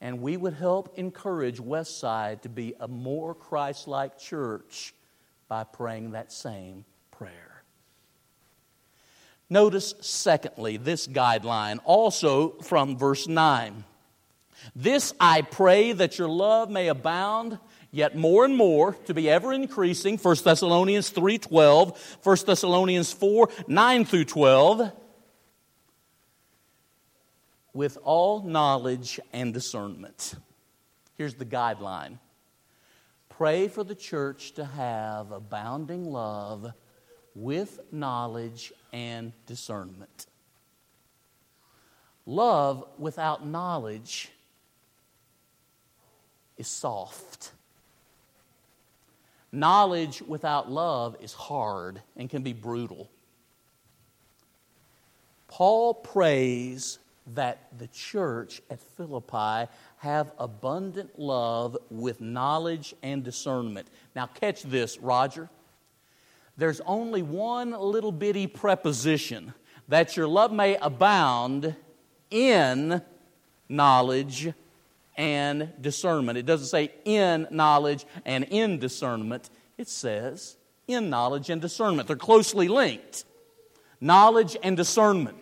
And 0.00 0.22
we 0.22 0.36
would 0.36 0.54
help 0.54 0.96
encourage 0.96 1.58
Westside 1.58 2.42
to 2.42 2.48
be 2.48 2.74
a 2.78 2.86
more 2.86 3.34
Christ 3.34 3.88
like 3.88 4.16
church 4.16 4.94
by 5.48 5.64
praying 5.64 6.12
that 6.12 6.30
same. 6.30 6.84
Notice, 9.52 9.94
secondly, 10.00 10.76
this 10.76 11.08
guideline, 11.08 11.80
also 11.84 12.50
from 12.62 12.96
verse 12.96 13.26
9. 13.26 13.84
This 14.76 15.12
I 15.18 15.42
pray 15.42 15.92
that 15.92 16.18
your 16.18 16.28
love 16.28 16.70
may 16.70 16.86
abound 16.86 17.58
yet 17.90 18.16
more 18.16 18.44
and 18.44 18.56
more 18.56 18.94
to 19.06 19.14
be 19.14 19.28
ever 19.28 19.52
increasing. 19.52 20.18
1 20.18 20.36
thessalonians 20.44 21.10
3.12 21.10 21.98
1 22.22 22.36
thessalonians 22.46 23.12
4 23.12 23.48
9 23.66 24.04
through 24.04 24.24
12 24.24 24.92
with 27.72 27.98
all 28.02 28.42
knowledge 28.42 29.18
and 29.32 29.52
discernment. 29.52 30.34
Here's 31.16 31.34
the 31.34 31.44
guideline. 31.44 32.18
Pray 33.28 33.68
for 33.68 33.84
the 33.84 33.94
church 33.94 34.52
to 34.52 34.64
have 34.64 35.32
abounding 35.32 36.04
love 36.04 36.72
with 37.34 37.80
knowledge 37.92 38.72
and 38.92 39.32
discernment. 39.46 40.26
Love 42.26 42.84
without 42.98 43.46
knowledge 43.46 44.30
is 46.56 46.68
soft. 46.68 47.52
Knowledge 49.52 50.22
without 50.22 50.70
love 50.70 51.16
is 51.20 51.32
hard 51.32 52.00
and 52.16 52.30
can 52.30 52.42
be 52.42 52.52
brutal. 52.52 53.10
Paul 55.48 55.94
prays 55.94 56.98
that 57.34 57.66
the 57.78 57.88
church 57.88 58.62
at 58.70 58.80
Philippi 58.80 59.70
have 59.98 60.30
abundant 60.38 61.18
love 61.18 61.76
with 61.90 62.20
knowledge 62.20 62.94
and 63.02 63.24
discernment. 63.24 63.88
Now, 64.14 64.26
catch 64.26 64.62
this, 64.62 64.98
Roger 64.98 65.48
there's 66.56 66.80
only 66.82 67.22
one 67.22 67.70
little 67.70 68.12
bitty 68.12 68.46
preposition 68.46 69.54
that 69.88 70.16
your 70.16 70.28
love 70.28 70.52
may 70.52 70.76
abound 70.76 71.74
in 72.30 73.02
knowledge 73.68 74.52
and 75.16 75.72
discernment. 75.80 76.38
It 76.38 76.46
doesn't 76.46 76.68
say 76.68 76.92
in 77.04 77.46
knowledge 77.50 78.06
and 78.24 78.44
in 78.44 78.78
discernment, 78.78 79.50
it 79.78 79.88
says 79.88 80.56
in 80.86 81.10
knowledge 81.10 81.50
and 81.50 81.60
discernment. 81.60 82.08
They're 82.08 82.16
closely 82.16 82.68
linked. 82.68 83.24
Knowledge 84.00 84.56
and 84.62 84.76
discernment. 84.76 85.38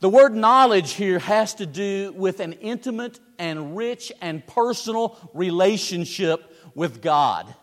The 0.00 0.08
word 0.08 0.34
knowledge 0.34 0.92
here 0.92 1.18
has 1.18 1.54
to 1.54 1.66
do 1.66 2.12
with 2.16 2.40
an 2.40 2.54
intimate 2.54 3.20
and 3.38 3.76
rich 3.76 4.12
and 4.20 4.44
personal 4.46 5.16
relationship 5.32 6.52
with 6.74 7.00
God 7.00 7.54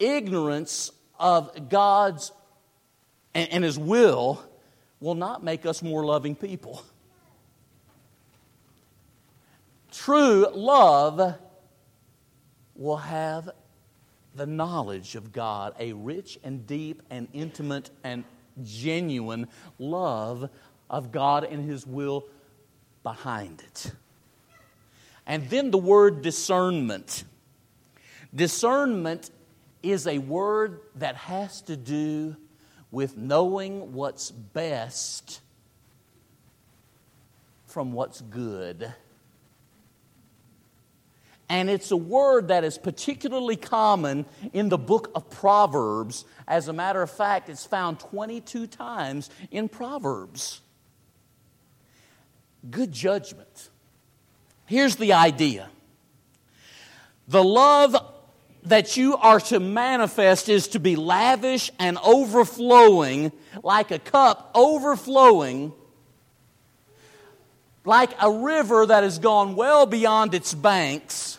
ignorance 0.00 0.90
of 1.18 1.68
God's 1.68 2.32
and, 3.34 3.52
and 3.52 3.64
His 3.64 3.78
will 3.78 4.42
will 5.00 5.14
not 5.14 5.42
make 5.42 5.66
us 5.66 5.82
more 5.82 6.04
loving 6.04 6.34
people. 6.34 6.82
True 9.92 10.46
love 10.52 11.36
will 12.74 12.96
have 12.96 13.50
the 14.34 14.46
knowledge 14.46 15.16
of 15.16 15.32
God, 15.32 15.74
a 15.78 15.92
rich 15.92 16.38
and 16.44 16.66
deep 16.66 17.02
and 17.10 17.28
intimate 17.32 17.90
and 18.04 18.24
genuine 18.62 19.48
love 19.78 20.48
of 20.88 21.12
God 21.12 21.44
and 21.44 21.68
His 21.68 21.86
will 21.86 22.26
behind 23.02 23.60
it. 23.60 23.92
And 25.26 25.48
then 25.50 25.70
the 25.70 25.78
word 25.78 26.22
discernment. 26.22 27.24
Discernment 28.34 29.30
is 29.82 30.06
a 30.06 30.18
word 30.18 30.80
that 30.96 31.16
has 31.16 31.62
to 31.62 31.76
do 31.76 32.36
with 32.90 33.16
knowing 33.16 33.92
what's 33.92 34.30
best 34.30 35.40
from 37.66 37.92
what's 37.92 38.20
good. 38.20 38.92
And 41.48 41.68
it's 41.68 41.90
a 41.90 41.96
word 41.96 42.48
that 42.48 42.62
is 42.62 42.78
particularly 42.78 43.56
common 43.56 44.24
in 44.52 44.68
the 44.68 44.78
book 44.78 45.10
of 45.16 45.28
Proverbs. 45.30 46.24
As 46.46 46.68
a 46.68 46.72
matter 46.72 47.02
of 47.02 47.10
fact, 47.10 47.48
it's 47.48 47.66
found 47.66 47.98
22 47.98 48.68
times 48.68 49.30
in 49.50 49.68
Proverbs. 49.68 50.60
Good 52.70 52.92
judgment. 52.92 53.70
Here's 54.66 54.96
the 54.96 55.14
idea 55.14 55.68
the 57.26 57.42
love 57.42 57.96
that 58.64 58.96
you 58.96 59.16
are 59.16 59.40
to 59.40 59.60
manifest 59.60 60.48
is 60.48 60.68
to 60.68 60.78
be 60.78 60.96
lavish 60.96 61.70
and 61.78 61.98
overflowing, 61.98 63.32
like 63.62 63.90
a 63.90 63.98
cup 63.98 64.50
overflowing, 64.54 65.72
like 67.84 68.10
a 68.20 68.30
river 68.30 68.86
that 68.86 69.02
has 69.02 69.18
gone 69.18 69.56
well 69.56 69.86
beyond 69.86 70.34
its 70.34 70.52
banks, 70.52 71.38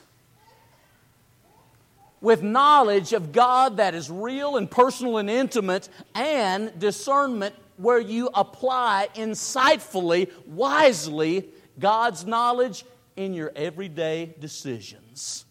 with 2.20 2.42
knowledge 2.42 3.14
of 3.14 3.32
God 3.32 3.78
that 3.78 3.96
is 3.96 4.10
real 4.10 4.58
and 4.58 4.70
personal 4.70 5.18
and 5.18 5.30
intimate, 5.30 5.90
and 6.16 6.78
discernment 6.80 7.56
where 7.78 8.00
you 8.00 8.30
apply 8.34 9.10
insightfully, 9.16 10.32
wisely, 10.46 11.50
God's 11.80 12.26
knowledge 12.26 12.86
in 13.16 13.34
your 13.34 13.52
everyday 13.56 14.34
decisions 14.40 15.46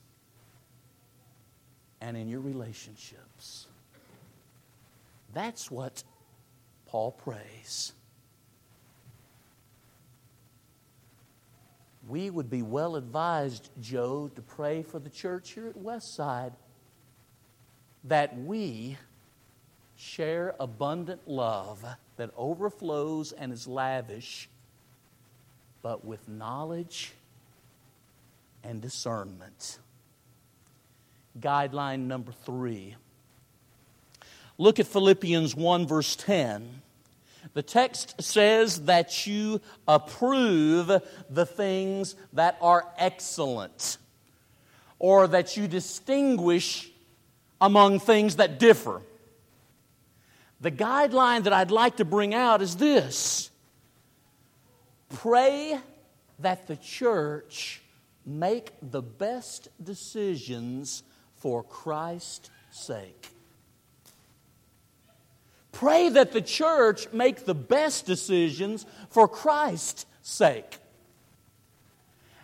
and 2.00 2.16
in 2.16 2.28
your 2.28 2.40
relationships. 2.40 3.66
That's 5.32 5.70
what 5.70 6.02
Paul 6.86 7.12
prays. 7.12 7.92
We 12.08 12.30
would 12.30 12.50
be 12.50 12.62
well 12.62 12.96
advised, 12.96 13.70
Joe, 13.80 14.30
to 14.34 14.42
pray 14.42 14.82
for 14.82 14.98
the 14.98 15.10
church 15.10 15.52
here 15.52 15.68
at 15.68 15.76
Westside 15.76 16.52
that 18.04 18.36
we 18.36 18.96
share 19.96 20.54
abundant 20.58 21.28
love 21.28 21.84
that 22.16 22.30
overflows 22.36 23.32
and 23.32 23.52
is 23.52 23.68
lavish, 23.68 24.48
but 25.82 26.04
with 26.04 26.26
knowledge 26.28 27.12
and 28.64 28.80
discernment 28.80 29.78
guideline 31.38 32.06
number 32.06 32.32
three. 32.32 32.96
Look 34.58 34.78
at 34.78 34.86
Philippians 34.86 35.54
1, 35.54 35.86
verse 35.86 36.16
10. 36.16 36.82
The 37.54 37.62
text 37.62 38.20
says 38.22 38.84
that 38.84 39.26
you 39.26 39.60
approve 39.88 41.02
the 41.30 41.46
things 41.46 42.14
that 42.34 42.58
are 42.60 42.86
excellent, 42.98 43.98
or 44.98 45.26
that 45.28 45.56
you 45.56 45.66
distinguish 45.66 46.90
among 47.60 48.00
things 48.00 48.36
that 48.36 48.58
differ. 48.58 49.02
The 50.60 50.70
guideline 50.70 51.44
that 51.44 51.52
I'd 51.52 51.70
like 51.70 51.96
to 51.96 52.04
bring 52.04 52.34
out 52.34 52.60
is 52.60 52.76
this 52.76 53.50
pray 55.08 55.78
that 56.38 56.66
the 56.66 56.76
church 56.76 57.82
make 58.26 58.72
the 58.82 59.02
best 59.02 59.68
decisions 59.82 61.02
for 61.40 61.62
Christ's 61.64 62.50
sake. 62.70 63.28
Pray 65.72 66.08
that 66.10 66.32
the 66.32 66.42
church 66.42 67.12
make 67.12 67.44
the 67.44 67.54
best 67.54 68.06
decisions 68.06 68.86
for 69.08 69.26
Christ's 69.26 70.06
sake. 70.22 70.78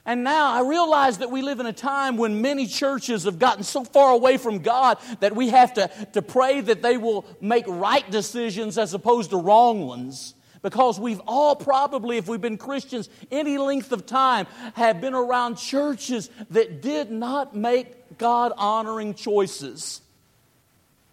And 0.06 0.22
now 0.22 0.52
I 0.52 0.60
realize 0.60 1.18
that 1.18 1.32
we 1.32 1.42
live 1.42 1.58
in 1.58 1.66
a 1.66 1.72
time 1.72 2.16
when 2.16 2.40
many 2.40 2.66
churches 2.68 3.24
have 3.24 3.40
gotten 3.40 3.64
so 3.64 3.82
far 3.84 4.12
away 4.12 4.36
from 4.36 4.60
God 4.60 4.98
that 5.18 5.34
we 5.34 5.48
have 5.48 5.74
to, 5.74 5.90
to 6.12 6.22
pray 6.22 6.60
that 6.60 6.80
they 6.80 6.96
will 6.96 7.26
make 7.40 7.64
right 7.66 8.08
decisions 8.08 8.78
as 8.78 8.94
opposed 8.94 9.30
to 9.30 9.36
wrong 9.36 9.84
ones. 9.84 10.34
Because 10.62 10.98
we've 10.98 11.20
all 11.26 11.56
probably, 11.56 12.18
if 12.18 12.28
we've 12.28 12.40
been 12.40 12.56
Christians 12.56 13.10
any 13.32 13.58
length 13.58 13.90
of 13.92 14.06
time, 14.06 14.46
have 14.74 15.00
been 15.00 15.14
around 15.14 15.56
churches 15.56 16.30
that 16.50 16.80
did 16.80 17.10
not 17.10 17.54
make 17.56 17.95
God 18.18 18.52
honoring 18.56 19.14
choices. 19.14 20.00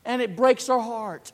And 0.06 0.22
it 0.22 0.36
breaks 0.36 0.70
our 0.70 0.80
heart. 0.80 1.32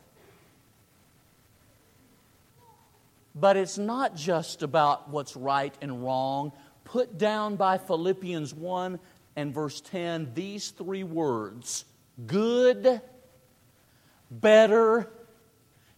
But 3.35 3.57
it's 3.57 3.77
not 3.77 4.15
just 4.15 4.63
about 4.63 5.09
what's 5.09 5.35
right 5.35 5.73
and 5.81 6.03
wrong. 6.03 6.51
Put 6.83 7.17
down 7.17 7.55
by 7.55 7.77
Philippians 7.77 8.53
1 8.53 8.99
and 9.35 9.53
verse 9.53 9.81
10 9.81 10.31
these 10.33 10.71
three 10.71 11.03
words 11.03 11.85
good, 12.27 13.01
better, 14.29 15.09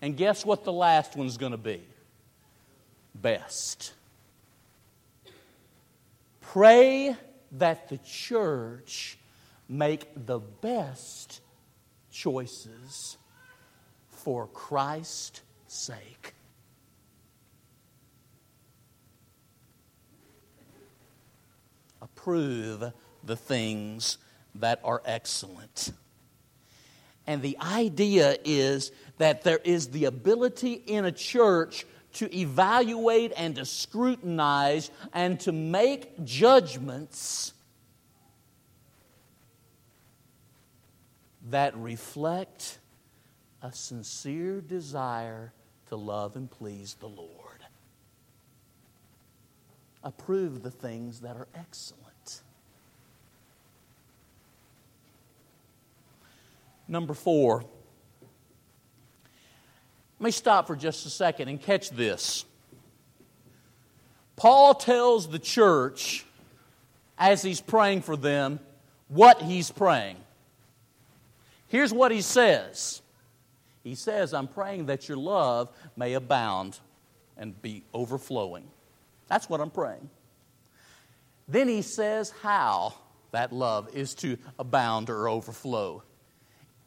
and 0.02 0.16
guess 0.16 0.46
what 0.46 0.64
the 0.64 0.74
last 0.74 1.16
one's 1.16 1.38
going 1.38 1.52
to 1.52 1.58
be? 1.58 1.82
Best. 3.16 3.94
Pray 6.42 7.16
that 7.54 7.90
the 7.90 7.98
church 8.00 9.18
make 9.72 10.08
the 10.16 10.40
best 10.40 11.42
choices 12.12 13.18
for 14.10 14.48
Christ's 14.48 15.42
sake. 15.68 16.34
approve 22.22 22.92
the 23.24 23.36
things 23.36 24.18
that 24.56 24.80
are 24.84 25.02
excellent. 25.06 25.92
And 27.26 27.42
the 27.42 27.58
idea 27.60 28.38
is 28.44 28.92
that 29.18 29.44
there 29.44 29.60
is 29.64 29.88
the 29.88 30.06
ability 30.06 30.74
in 30.74 31.06
a 31.06 31.12
church 31.12 31.86
to 32.14 32.36
evaluate 32.36 33.32
and 33.38 33.56
to 33.56 33.66
scrutinize 33.66 34.92
and 35.14 35.40
to 35.42 35.52
make 35.52 36.24
judgments 36.24 37.54
that 41.50 41.76
reflect 41.76 42.80
a 43.62 43.72
sincere 43.72 44.62
desire 44.62 45.54
to 45.90 45.96
love 45.96 46.36
and 46.36 46.50
please 46.50 46.96
the 47.00 47.08
Lord. 47.08 47.30
Approve 50.04 50.64
the 50.64 50.72
things 50.72 51.22
that 51.22 51.36
are 51.36 51.48
excellent. 51.54 52.42
Number 56.88 57.14
four. 57.14 57.64
Let 60.20 60.26
me 60.26 60.32
stop 60.32 60.68
for 60.68 60.76
just 60.76 61.06
a 61.06 61.10
second 61.10 61.48
and 61.48 61.62
catch 61.62 61.90
this. 61.90 62.46
Paul 64.36 64.74
tells 64.74 65.28
the 65.28 65.40
church, 65.40 66.26
as 67.18 67.42
he's 67.42 67.62
praying 67.62 68.02
for 68.02 68.16
them, 68.16 68.60
what 69.08 69.42
he's 69.42 69.72
praying. 69.72 70.18
Here's 71.72 71.94
what 71.94 72.12
he 72.12 72.22
says 72.22 73.02
He 73.82 73.96
says, 73.96 74.34
I'm 74.34 74.50
praying 74.50 74.88
that 74.88 75.08
your 75.08 75.18
love 75.18 75.70
may 75.96 76.14
abound 76.14 76.78
and 77.38 77.60
be 77.62 77.84
overflowing. 77.94 78.68
That's 79.30 79.50
what 79.50 79.62
I'm 79.62 79.72
praying. 79.72 80.10
Then 81.48 81.70
he 81.70 81.82
says 81.82 82.34
how 82.42 82.94
that 83.32 83.54
love 83.54 83.96
is 83.96 84.14
to 84.16 84.38
abound 84.60 85.10
or 85.10 85.30
overflow 85.30 86.04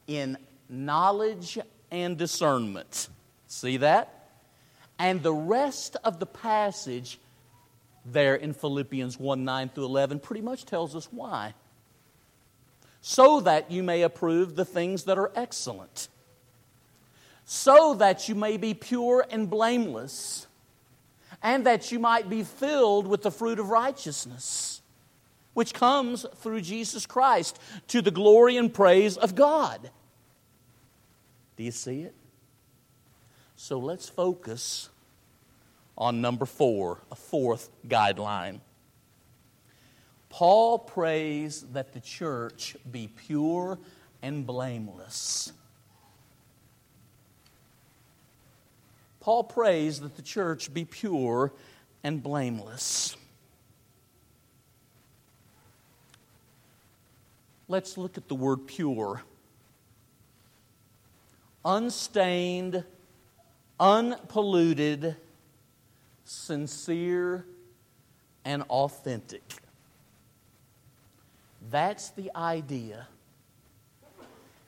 in 0.07 0.37
knowledge 0.69 1.59
and 1.91 2.19
discernment. 2.19 3.09
See 3.47 3.79
that? 3.79 4.29
And 4.99 5.23
the 5.23 5.33
rest 5.33 5.97
of 6.05 6.21
the 6.21 6.27
passage 6.27 7.19
there 8.05 8.35
in 8.35 8.53
Philippians 8.53 9.19
1 9.19 9.45
9 9.47 9.69
through 9.71 9.87
11 9.87 10.21
pretty 10.21 10.43
much 10.43 10.67
tells 10.67 10.95
us 10.95 11.09
why. 11.11 11.55
So 13.07 13.41
that 13.41 13.71
you 13.71 13.83
may 13.83 14.01
approve 14.01 14.57
the 14.57 14.65
things 14.65 15.05
that 15.05 15.19
are 15.19 15.31
excellent, 15.37 16.09
so 17.45 17.93
that 17.97 18.31
you 18.31 18.35
may 18.35 18.57
be 18.57 18.73
pure 18.73 19.27
and 19.31 19.51
blameless, 19.51 20.47
and 21.43 21.67
that 21.67 21.93
you 21.93 21.99
might 21.99 22.31
be 22.31 22.43
filled 22.45 23.07
with 23.07 23.21
the 23.21 23.31
fruit 23.31 23.59
of 23.59 23.69
righteousness, 23.69 24.81
which 25.53 25.75
comes 25.75 26.25
through 26.37 26.63
Jesus 26.63 27.05
Christ 27.05 27.59
to 27.89 28.01
the 28.01 28.11
glory 28.11 28.57
and 28.57 28.73
praise 28.73 29.19
of 29.19 29.35
God. 29.35 29.91
Do 31.59 31.63
you 31.63 31.73
see 31.73 32.01
it? 32.01 32.15
So 33.55 33.79
let's 33.79 34.09
focus 34.09 34.89
on 35.99 36.23
number 36.23 36.47
four, 36.47 37.03
a 37.13 37.17
fourth 37.17 37.69
guideline. 37.87 38.61
Paul 40.35 40.81
prays 40.81 41.63
that 41.75 41.93
the 41.93 42.01
church 42.01 42.77
be 42.91 43.07
pure 43.07 43.79
and 44.21 44.45
blameless. 44.45 45.53
Paul 49.21 49.45
prays 49.45 50.01
that 50.01 50.17
the 50.17 50.23
church 50.23 50.75
be 50.75 50.87
pure 50.87 51.53
and 52.03 52.21
blameless. 52.21 53.17
Let's 57.69 57.97
look 57.97 58.19
at 58.19 58.27
the 58.27 58.35
word 58.35 58.67
pure 58.67 59.23
unstained, 61.65 62.83
unpolluted, 63.79 65.15
sincere, 66.25 67.47
and 68.45 68.65
authentic. 68.65 69.64
That's 71.71 72.11
the 72.11 72.31
idea. 72.37 73.07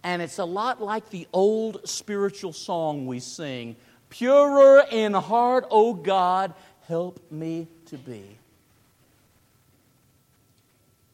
And 0.02 0.22
it's 0.22 0.38
a 0.38 0.44
lot 0.44 0.80
like 0.80 1.10
the 1.10 1.26
old 1.32 1.88
spiritual 1.88 2.52
song 2.52 3.06
we 3.06 3.20
sing 3.20 3.76
Purer 4.08 4.84
in 4.90 5.12
heart, 5.12 5.66
O 5.70 5.92
God, 5.92 6.54
help 6.86 7.20
me 7.30 7.66
to 7.86 7.98
be. 7.98 8.38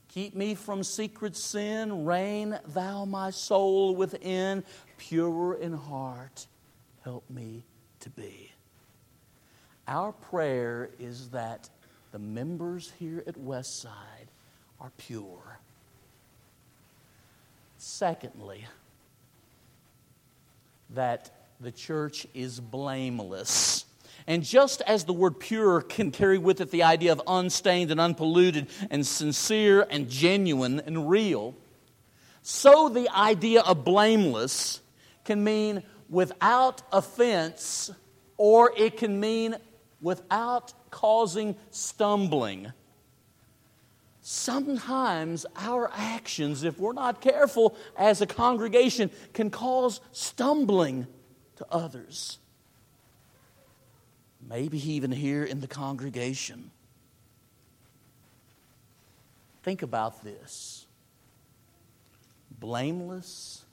Keep 0.09 0.35
me 0.35 0.55
from 0.55 0.83
secret 0.83 1.37
sin, 1.37 2.05
reign 2.05 2.59
thou 2.69 3.07
my 3.07 3.31
soul 3.31 3.97
within 3.97 4.63
purer 4.99 5.55
in 5.55 5.73
heart, 5.73 6.47
help 7.03 7.25
me 7.31 7.65
to 8.01 8.11
be. 8.11 8.53
Our 9.89 10.13
prayer 10.13 10.91
is 10.99 11.31
that 11.31 11.71
the 12.13 12.19
members 12.19 12.93
here 12.99 13.25
at 13.27 13.37
Westside 13.37 14.29
are 14.79 14.93
pure. 14.99 15.59
Secondly, 17.85 18.65
that 20.91 21.33
the 21.59 21.73
church 21.73 22.29
is 22.33 22.61
blameless. 22.61 23.87
And 24.25 24.45
just 24.45 24.83
as 24.83 25.03
the 25.03 25.13
word 25.13 25.41
pure 25.41 25.81
can 25.81 26.13
carry 26.13 26.39
with 26.39 26.61
it 26.61 26.71
the 26.71 26.85
idea 26.85 27.11
of 27.11 27.21
unstained 27.27 27.91
and 27.91 27.99
unpolluted 27.99 28.69
and 28.89 29.05
sincere 29.05 29.85
and 29.91 30.09
genuine 30.09 30.79
and 30.87 31.11
real, 31.11 31.57
so 32.41 32.89
the 32.89 33.09
idea 33.09 33.63
of 33.63 33.85
blameless 33.85 34.81
can 35.25 35.43
mean 35.43 35.83
without 36.09 36.83
offense, 36.93 37.91
or 38.37 38.73
it 38.77 38.97
can 38.97 39.19
mean 39.19 39.57
without 40.01 40.73
causing 40.93 41.57
stumbling. 41.73 42.73
Sometimes 44.23 45.45
our 45.57 45.91
actions, 45.93 46.63
if 46.63 46.79
we're 46.79 46.93
not 46.93 47.21
careful 47.21 47.77
as 47.97 48.23
a 48.23 48.27
congregation, 48.27 49.11
can 49.35 49.51
cause 49.51 50.01
stumbling 50.13 51.07
to 51.57 51.67
others. 51.71 52.39
Maybe 54.49 54.79
even 54.93 55.11
here 55.11 55.45
in 55.45 55.61
the 55.61 55.67
congregation. 55.67 56.71
Think 59.63 59.83
about 59.83 60.25
this 60.25 60.87
blameless 62.59 63.65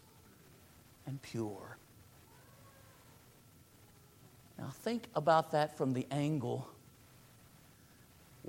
and 1.06 1.22
pure. 1.22 1.78
Now, 4.58 4.72
think 4.84 5.04
about 5.16 5.52
that 5.52 5.78
from 5.78 5.94
the 5.94 6.08
angle 6.12 6.68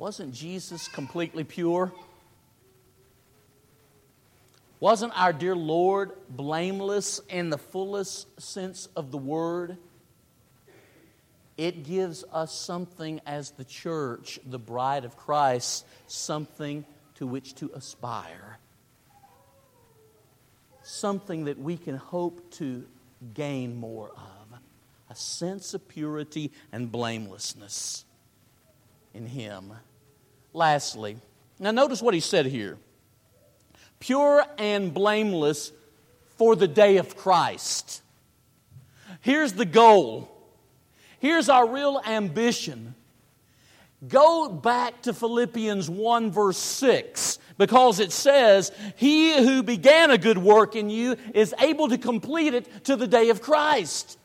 wasn't 0.00 0.32
Jesus 0.32 0.88
completely 0.88 1.44
pure? 1.44 1.92
Wasn't 4.80 5.12
our 5.14 5.30
dear 5.30 5.54
Lord 5.54 6.12
blameless 6.30 7.20
in 7.28 7.50
the 7.50 7.58
fullest 7.58 8.40
sense 8.40 8.88
of 8.96 9.10
the 9.10 9.18
word? 9.18 9.76
It 11.58 11.84
gives 11.84 12.24
us 12.32 12.50
something 12.50 13.20
as 13.26 13.50
the 13.50 13.64
church, 13.64 14.40
the 14.46 14.58
bride 14.58 15.04
of 15.04 15.18
Christ, 15.18 15.84
something 16.06 16.86
to 17.16 17.26
which 17.26 17.54
to 17.56 17.70
aspire. 17.74 18.58
Something 20.82 21.44
that 21.44 21.58
we 21.58 21.76
can 21.76 21.96
hope 21.96 22.50
to 22.52 22.86
gain 23.34 23.76
more 23.76 24.08
of 24.08 24.58
a 25.10 25.14
sense 25.14 25.74
of 25.74 25.86
purity 25.88 26.52
and 26.72 26.90
blamelessness 26.90 28.06
in 29.12 29.26
Him. 29.26 29.74
Lastly, 30.52 31.16
now 31.58 31.70
notice 31.70 32.02
what 32.02 32.14
he 32.14 32.20
said 32.20 32.46
here 32.46 32.78
pure 34.00 34.44
and 34.58 34.94
blameless 34.94 35.72
for 36.38 36.56
the 36.56 36.68
day 36.68 36.96
of 36.96 37.16
Christ. 37.16 38.02
Here's 39.20 39.52
the 39.52 39.66
goal. 39.66 40.30
Here's 41.18 41.50
our 41.50 41.68
real 41.68 42.00
ambition. 42.06 42.94
Go 44.08 44.48
back 44.48 45.02
to 45.02 45.12
Philippians 45.12 45.90
1, 45.90 46.30
verse 46.30 46.56
6, 46.56 47.38
because 47.58 48.00
it 48.00 48.12
says, 48.12 48.72
He 48.96 49.36
who 49.36 49.62
began 49.62 50.10
a 50.10 50.16
good 50.16 50.38
work 50.38 50.74
in 50.74 50.88
you 50.88 51.16
is 51.34 51.54
able 51.60 51.88
to 51.88 51.98
complete 51.98 52.54
it 52.54 52.84
to 52.84 52.96
the 52.96 53.06
day 53.06 53.28
of 53.28 53.42
Christ 53.42 54.16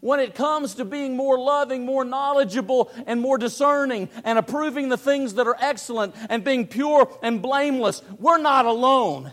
when 0.00 0.20
it 0.20 0.34
comes 0.34 0.74
to 0.74 0.84
being 0.84 1.16
more 1.16 1.38
loving, 1.38 1.84
more 1.84 2.04
knowledgeable, 2.04 2.90
and 3.06 3.20
more 3.20 3.38
discerning, 3.38 4.08
and 4.24 4.38
approving 4.38 4.88
the 4.88 4.96
things 4.96 5.34
that 5.34 5.46
are 5.46 5.56
excellent, 5.60 6.14
and 6.28 6.44
being 6.44 6.66
pure 6.66 7.08
and 7.22 7.42
blameless, 7.42 8.02
we're 8.18 8.38
not 8.38 8.66
alone. 8.66 9.32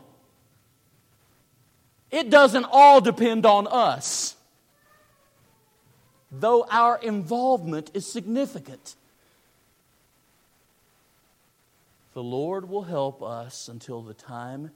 It 2.12 2.30
doesn't 2.30 2.66
all 2.72 3.02
depend 3.02 3.46
on 3.46 3.68
us, 3.68 4.36
though 6.32 6.66
our 6.70 6.98
involvement 7.02 7.92
is 7.94 8.12
significant. 8.12 8.96
The 12.14 12.24
Lord 12.24 12.68
will 12.68 12.84
help 12.84 13.22
us 13.22 13.68
until 13.68 14.02
the 14.02 14.16
time 14.16 14.72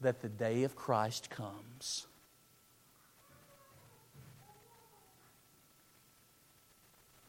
that 0.00 0.22
the 0.22 0.28
day 0.28 0.64
of 0.64 0.74
Christ 0.74 1.30
comes. 1.30 2.06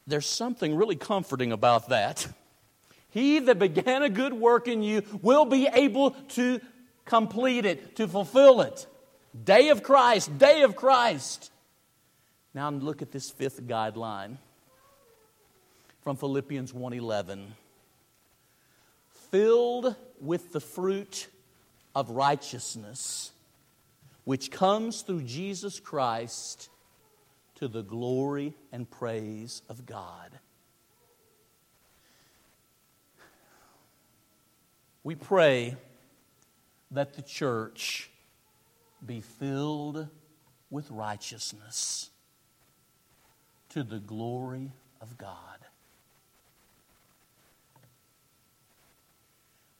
There's 0.08 0.26
something 0.26 0.76
really 0.76 0.96
comforting 0.96 1.52
about 1.52 1.90
that. 1.90 2.28
He 3.10 3.40
that 3.40 3.60
began 3.60 4.04
a 4.04 4.10
good 4.10 4.34
work 4.34 4.68
in 4.68 4.82
you 4.82 5.04
will 5.22 5.46
be 5.46 5.68
able 5.72 6.12
to 6.12 6.62
complete 7.06 7.66
it, 7.66 7.96
to 7.98 8.08
fulfill 8.08 8.62
it. 8.62 8.88
Day 9.44 9.70
of 9.70 9.84
Christ, 9.84 10.38
day 10.38 10.64
of 10.64 10.76
Christ. 10.76 11.52
Now 12.54 12.70
look 12.70 13.02
at 13.02 13.12
this 13.12 13.30
fifth 13.30 13.62
guideline 13.64 14.38
from 16.02 16.16
Philippians 16.16 16.74
1:11. 16.74 17.54
Filled 19.30 19.96
with 20.22 20.54
the 20.54 20.62
fruit 20.62 21.28
of 21.94 22.10
righteousness 22.10 23.32
which 24.24 24.52
comes 24.52 25.02
through 25.02 25.24
Jesus 25.24 25.80
Christ 25.80 26.70
to 27.58 27.68
the 27.68 27.82
glory 27.82 28.54
and 28.72 28.90
praise 28.90 29.64
of 29.68 29.86
God. 29.86 30.40
We 35.04 35.16
pray 35.16 35.76
that 36.92 37.14
the 37.14 37.22
church 37.22 38.10
be 39.06 39.22
filled 39.22 40.08
with 40.70 40.90
righteousness 40.92 42.10
to 43.70 43.84
the 43.84 44.00
glory 44.00 44.72
of 45.02 45.18
God. 45.18 45.32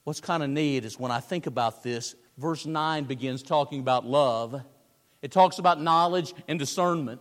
What's 0.04 0.20
kind 0.20 0.42
of 0.42 0.50
neat 0.50 0.84
is 0.84 0.98
when 0.98 1.12
I 1.12 1.20
think 1.20 1.46
about 1.46 1.82
this, 1.82 2.14
verse 2.38 2.64
9 2.64 3.04
begins 3.04 3.42
talking 3.42 3.80
about 3.80 4.06
love. 4.06 4.62
It 5.20 5.30
talks 5.30 5.58
about 5.58 5.80
knowledge 5.80 6.32
and 6.48 6.58
discernment. 6.58 7.20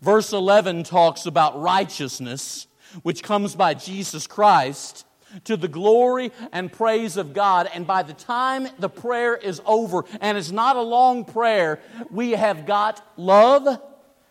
Verse 0.00 0.32
11 0.32 0.84
talks 0.84 1.26
about 1.26 1.60
righteousness, 1.60 2.66
which 3.02 3.22
comes 3.22 3.54
by 3.54 3.74
Jesus 3.74 4.26
Christ 4.26 5.06
to 5.44 5.56
the 5.56 5.68
glory 5.68 6.30
and 6.52 6.72
praise 6.72 7.16
of 7.16 7.32
God. 7.32 7.68
And 7.74 7.86
by 7.86 8.02
the 8.02 8.12
time 8.12 8.68
the 8.78 8.88
prayer 8.88 9.34
is 9.34 9.60
over, 9.64 10.04
and 10.20 10.36
it's 10.36 10.50
not 10.50 10.76
a 10.76 10.82
long 10.82 11.24
prayer, 11.24 11.80
we 12.10 12.32
have 12.32 12.66
got 12.66 13.06
love 13.16 13.80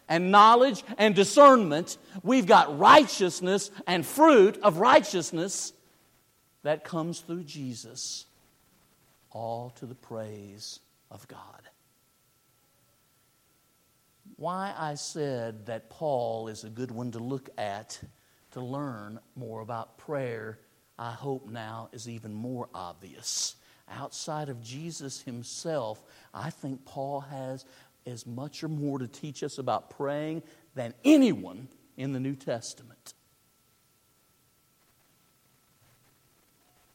and 0.07 0.31
knowledge 0.31 0.83
and 0.97 1.15
discernment. 1.15 1.97
We've 2.23 2.45
got 2.45 2.77
righteousness 2.77 3.71
and 3.87 4.05
fruit 4.05 4.59
of 4.61 4.77
righteousness 4.77 5.73
that 6.63 6.83
comes 6.83 7.21
through 7.21 7.43
Jesus, 7.43 8.25
all 9.31 9.71
to 9.77 9.85
the 9.85 9.95
praise 9.95 10.79
of 11.09 11.27
God 11.27 11.61
why 14.41 14.73
I 14.75 14.95
said 14.95 15.67
that 15.67 15.91
Paul 15.91 16.47
is 16.47 16.63
a 16.63 16.69
good 16.69 16.89
one 16.89 17.11
to 17.11 17.19
look 17.19 17.51
at 17.59 17.99
to 18.53 18.59
learn 18.59 19.19
more 19.35 19.61
about 19.61 19.99
prayer, 19.99 20.57
I 20.97 21.11
hope 21.11 21.47
now 21.47 21.89
is 21.93 22.09
even 22.09 22.33
more 22.33 22.67
obvious. 22.73 23.55
Outside 23.87 24.49
of 24.49 24.59
Jesus 24.59 25.21
himself, 25.21 26.03
I 26.33 26.49
think 26.49 26.85
Paul 26.85 27.19
has 27.21 27.65
as 28.07 28.25
much 28.25 28.63
or 28.63 28.67
more 28.67 28.97
to 28.97 29.07
teach 29.07 29.43
us 29.43 29.59
about 29.59 29.91
praying 29.91 30.41
than 30.73 30.95
anyone 31.05 31.67
in 31.95 32.11
the 32.11 32.19
New 32.19 32.35
Testament. 32.35 33.13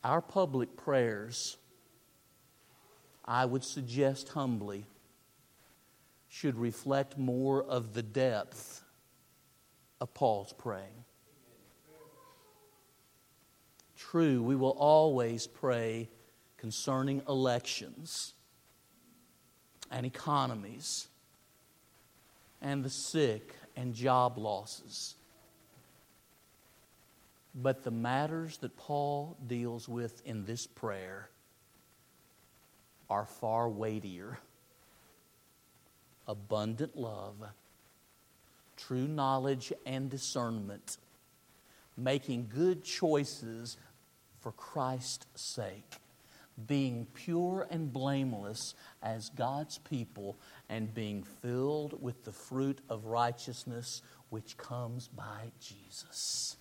Our 0.02 0.20
public 0.20 0.76
prayers, 0.76 1.59
I 3.24 3.44
would 3.44 3.62
suggest 3.62 4.30
humbly, 4.30 4.85
should 6.29 6.57
reflect 6.57 7.17
more 7.19 7.62
of 7.62 7.95
the 7.95 8.03
depth 8.03 8.83
of 10.01 10.12
Paul's 10.15 10.53
praying. 10.53 11.05
True, 13.97 14.43
we 14.43 14.55
will 14.57 14.77
always 14.79 15.47
pray 15.47 16.09
concerning 16.57 17.23
elections 17.29 18.35
and 19.91 20.05
economies 20.05 21.09
and 22.61 22.85
the 22.85 22.91
sick 22.91 23.55
and 23.77 23.95
job 23.95 24.39
losses. 24.39 25.15
But 27.55 27.85
the 27.85 27.91
matters 27.91 28.59
that 28.59 28.77
Paul 28.77 29.37
deals 29.47 29.89
with 29.89 30.21
in 30.27 30.45
this 30.45 30.67
prayer 30.67 31.31
are 33.09 33.25
far 33.25 33.69
weightier 33.69 34.39
abundant 36.27 36.97
love, 36.97 37.37
true 38.77 39.07
knowledge 39.07 39.73
and 39.85 40.11
discernment, 40.11 40.99
making 41.97 42.51
good 42.55 42.85
choices 42.85 43.77
for 44.41 44.53
Christ's 44.53 45.27
sake, 45.35 45.97
being 46.67 47.07
pure 47.15 47.67
and 47.71 47.93
blameless 47.93 48.75
as 49.03 49.31
God's 49.31 49.79
people, 49.79 50.37
and 50.69 50.95
being 50.95 51.23
filled 51.43 52.03
with 52.03 52.25
the 52.25 52.33
fruit 52.33 52.79
of 52.89 53.07
righteousness 53.07 54.03
which 54.31 54.57
comes 54.57 55.09
by 55.09 55.51
Jesus. 55.61 56.57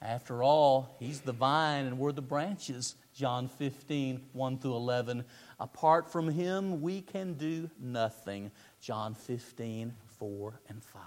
After 0.00 0.42
all, 0.42 0.96
He's 0.98 1.20
the 1.20 1.32
vine 1.32 1.86
and 1.86 1.98
we're 1.98 2.12
the 2.12 2.22
branches. 2.22 2.96
John 3.14 3.48
15, 3.48 4.20
1 4.32 4.58
through 4.58 4.74
11. 4.74 5.24
Apart 5.62 6.10
from 6.10 6.28
him, 6.28 6.82
we 6.82 7.00
can 7.00 7.34
do 7.34 7.70
nothing. 7.80 8.50
John 8.80 9.14
15, 9.14 9.94
4 10.18 10.60
and 10.68 10.82
5. 10.82 11.00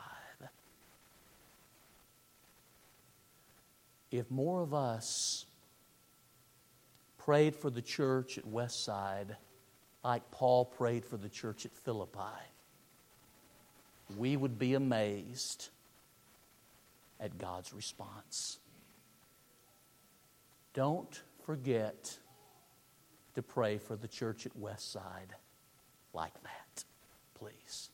if 4.11 4.29
more 4.31 4.61
of 4.61 4.73
us 4.73 5.45
prayed 7.17 7.55
for 7.55 7.69
the 7.69 7.81
church 7.81 8.37
at 8.37 8.45
Westside 8.45 9.35
like 10.03 10.29
Paul 10.31 10.65
prayed 10.65 11.05
for 11.05 11.17
the 11.17 11.29
church 11.29 11.65
at 11.65 11.71
Philippi, 11.73 12.19
we 14.17 14.37
would 14.37 14.59
be 14.59 14.75
amazed 14.75 15.69
at 17.19 17.37
God's 17.37 17.73
response. 17.73 18.59
Don't 20.73 21.21
forget 21.45 22.17
to 23.35 23.43
pray 23.43 23.77
for 23.77 23.95
the 23.95 24.07
church 24.07 24.45
at 24.45 24.57
Westside 24.57 25.33
like 26.13 26.33
that, 26.43 26.83
please. 27.37 27.89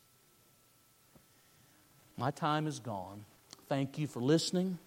My 2.17 2.31
time 2.31 2.67
is 2.67 2.79
gone. 2.79 3.25
Thank 3.67 3.97
you 3.97 4.07
for 4.07 4.21
listening. 4.21 4.77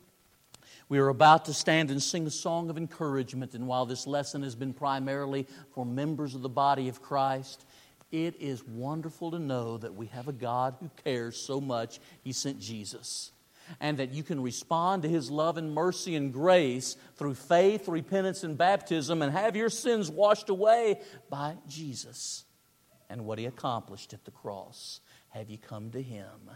We 0.89 0.99
are 0.99 1.09
about 1.09 1.47
to 1.47 1.55
stand 1.55 1.91
and 1.91 2.03
sing 2.03 2.27
a 2.27 2.31
song 2.31 2.71
of 2.71 2.77
encouragement, 2.77 3.55
and 3.55 3.67
while 3.67 3.87
this 3.87 4.07
lesson 4.07 4.43
has 4.43 4.55
been 4.55 4.73
primarily 4.73 5.47
for 5.75 5.85
members 5.85 6.35
of 6.35 6.43
the 6.43 6.49
body 6.49 6.89
of 6.89 7.03
Christ, 7.03 7.65
it 8.13 8.41
is 8.41 8.63
wonderful 8.65 9.31
to 9.33 9.39
know 9.39 9.79
that 9.79 9.95
we 9.95 10.07
have 10.07 10.29
a 10.29 10.33
God 10.33 10.77
who 10.79 10.91
cares 11.03 11.37
so 11.37 11.61
much, 11.61 12.01
He 12.23 12.33
sent 12.33 12.61
Jesus. 12.61 13.33
And 13.81 13.99
that 13.99 14.13
you 14.13 14.23
can 14.23 14.43
respond 14.43 15.03
to 15.03 15.09
His 15.09 15.31
love 15.31 15.57
and 15.57 15.75
mercy 15.75 16.15
and 16.15 16.33
grace 16.33 16.97
through 17.17 17.35
faith, 17.35 17.89
repentance, 17.89 18.45
and 18.45 18.59
baptism, 18.59 19.23
and 19.23 19.33
have 19.33 19.57
your 19.57 19.71
sins 19.71 20.11
washed 20.11 20.49
away 20.49 21.01
by 21.31 21.57
Jesus 21.69 22.45
and 23.09 23.25
what 23.25 23.39
He 23.39 23.47
accomplished 23.47 24.13
at 24.13 24.25
the 24.25 24.31
cross. 24.31 25.01
Have 25.31 25.51
you 25.51 25.59
come 25.59 25.91
to 25.91 26.03
Him? 26.03 26.51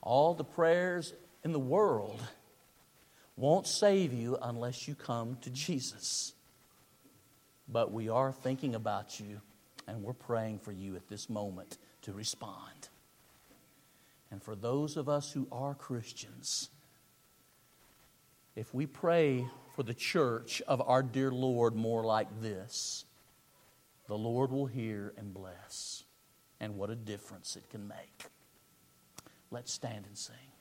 All 0.00 0.34
the 0.34 0.44
prayers 0.44 1.12
in 1.44 1.52
the 1.52 1.58
world 1.58 2.20
won't 3.36 3.66
save 3.66 4.12
you 4.12 4.36
unless 4.40 4.86
you 4.86 4.94
come 4.94 5.36
to 5.42 5.50
Jesus. 5.50 6.32
But 7.68 7.92
we 7.92 8.08
are 8.08 8.32
thinking 8.32 8.74
about 8.74 9.18
you 9.20 9.40
and 9.86 10.02
we're 10.02 10.12
praying 10.12 10.58
for 10.58 10.72
you 10.72 10.96
at 10.96 11.08
this 11.08 11.28
moment 11.28 11.78
to 12.02 12.12
respond. 12.12 12.88
And 14.32 14.42
for 14.42 14.56
those 14.56 14.96
of 14.96 15.10
us 15.10 15.30
who 15.30 15.46
are 15.52 15.74
Christians, 15.74 16.70
if 18.56 18.72
we 18.72 18.86
pray 18.86 19.46
for 19.76 19.82
the 19.82 19.92
church 19.92 20.62
of 20.66 20.80
our 20.80 21.02
dear 21.02 21.30
Lord 21.30 21.76
more 21.76 22.02
like 22.02 22.40
this, 22.40 23.04
the 24.08 24.16
Lord 24.16 24.50
will 24.50 24.66
hear 24.66 25.12
and 25.18 25.34
bless. 25.34 26.04
And 26.60 26.76
what 26.76 26.88
a 26.88 26.96
difference 26.96 27.56
it 27.56 27.68
can 27.68 27.86
make. 27.86 28.24
Let's 29.50 29.70
stand 29.70 30.06
and 30.06 30.16
sing. 30.16 30.51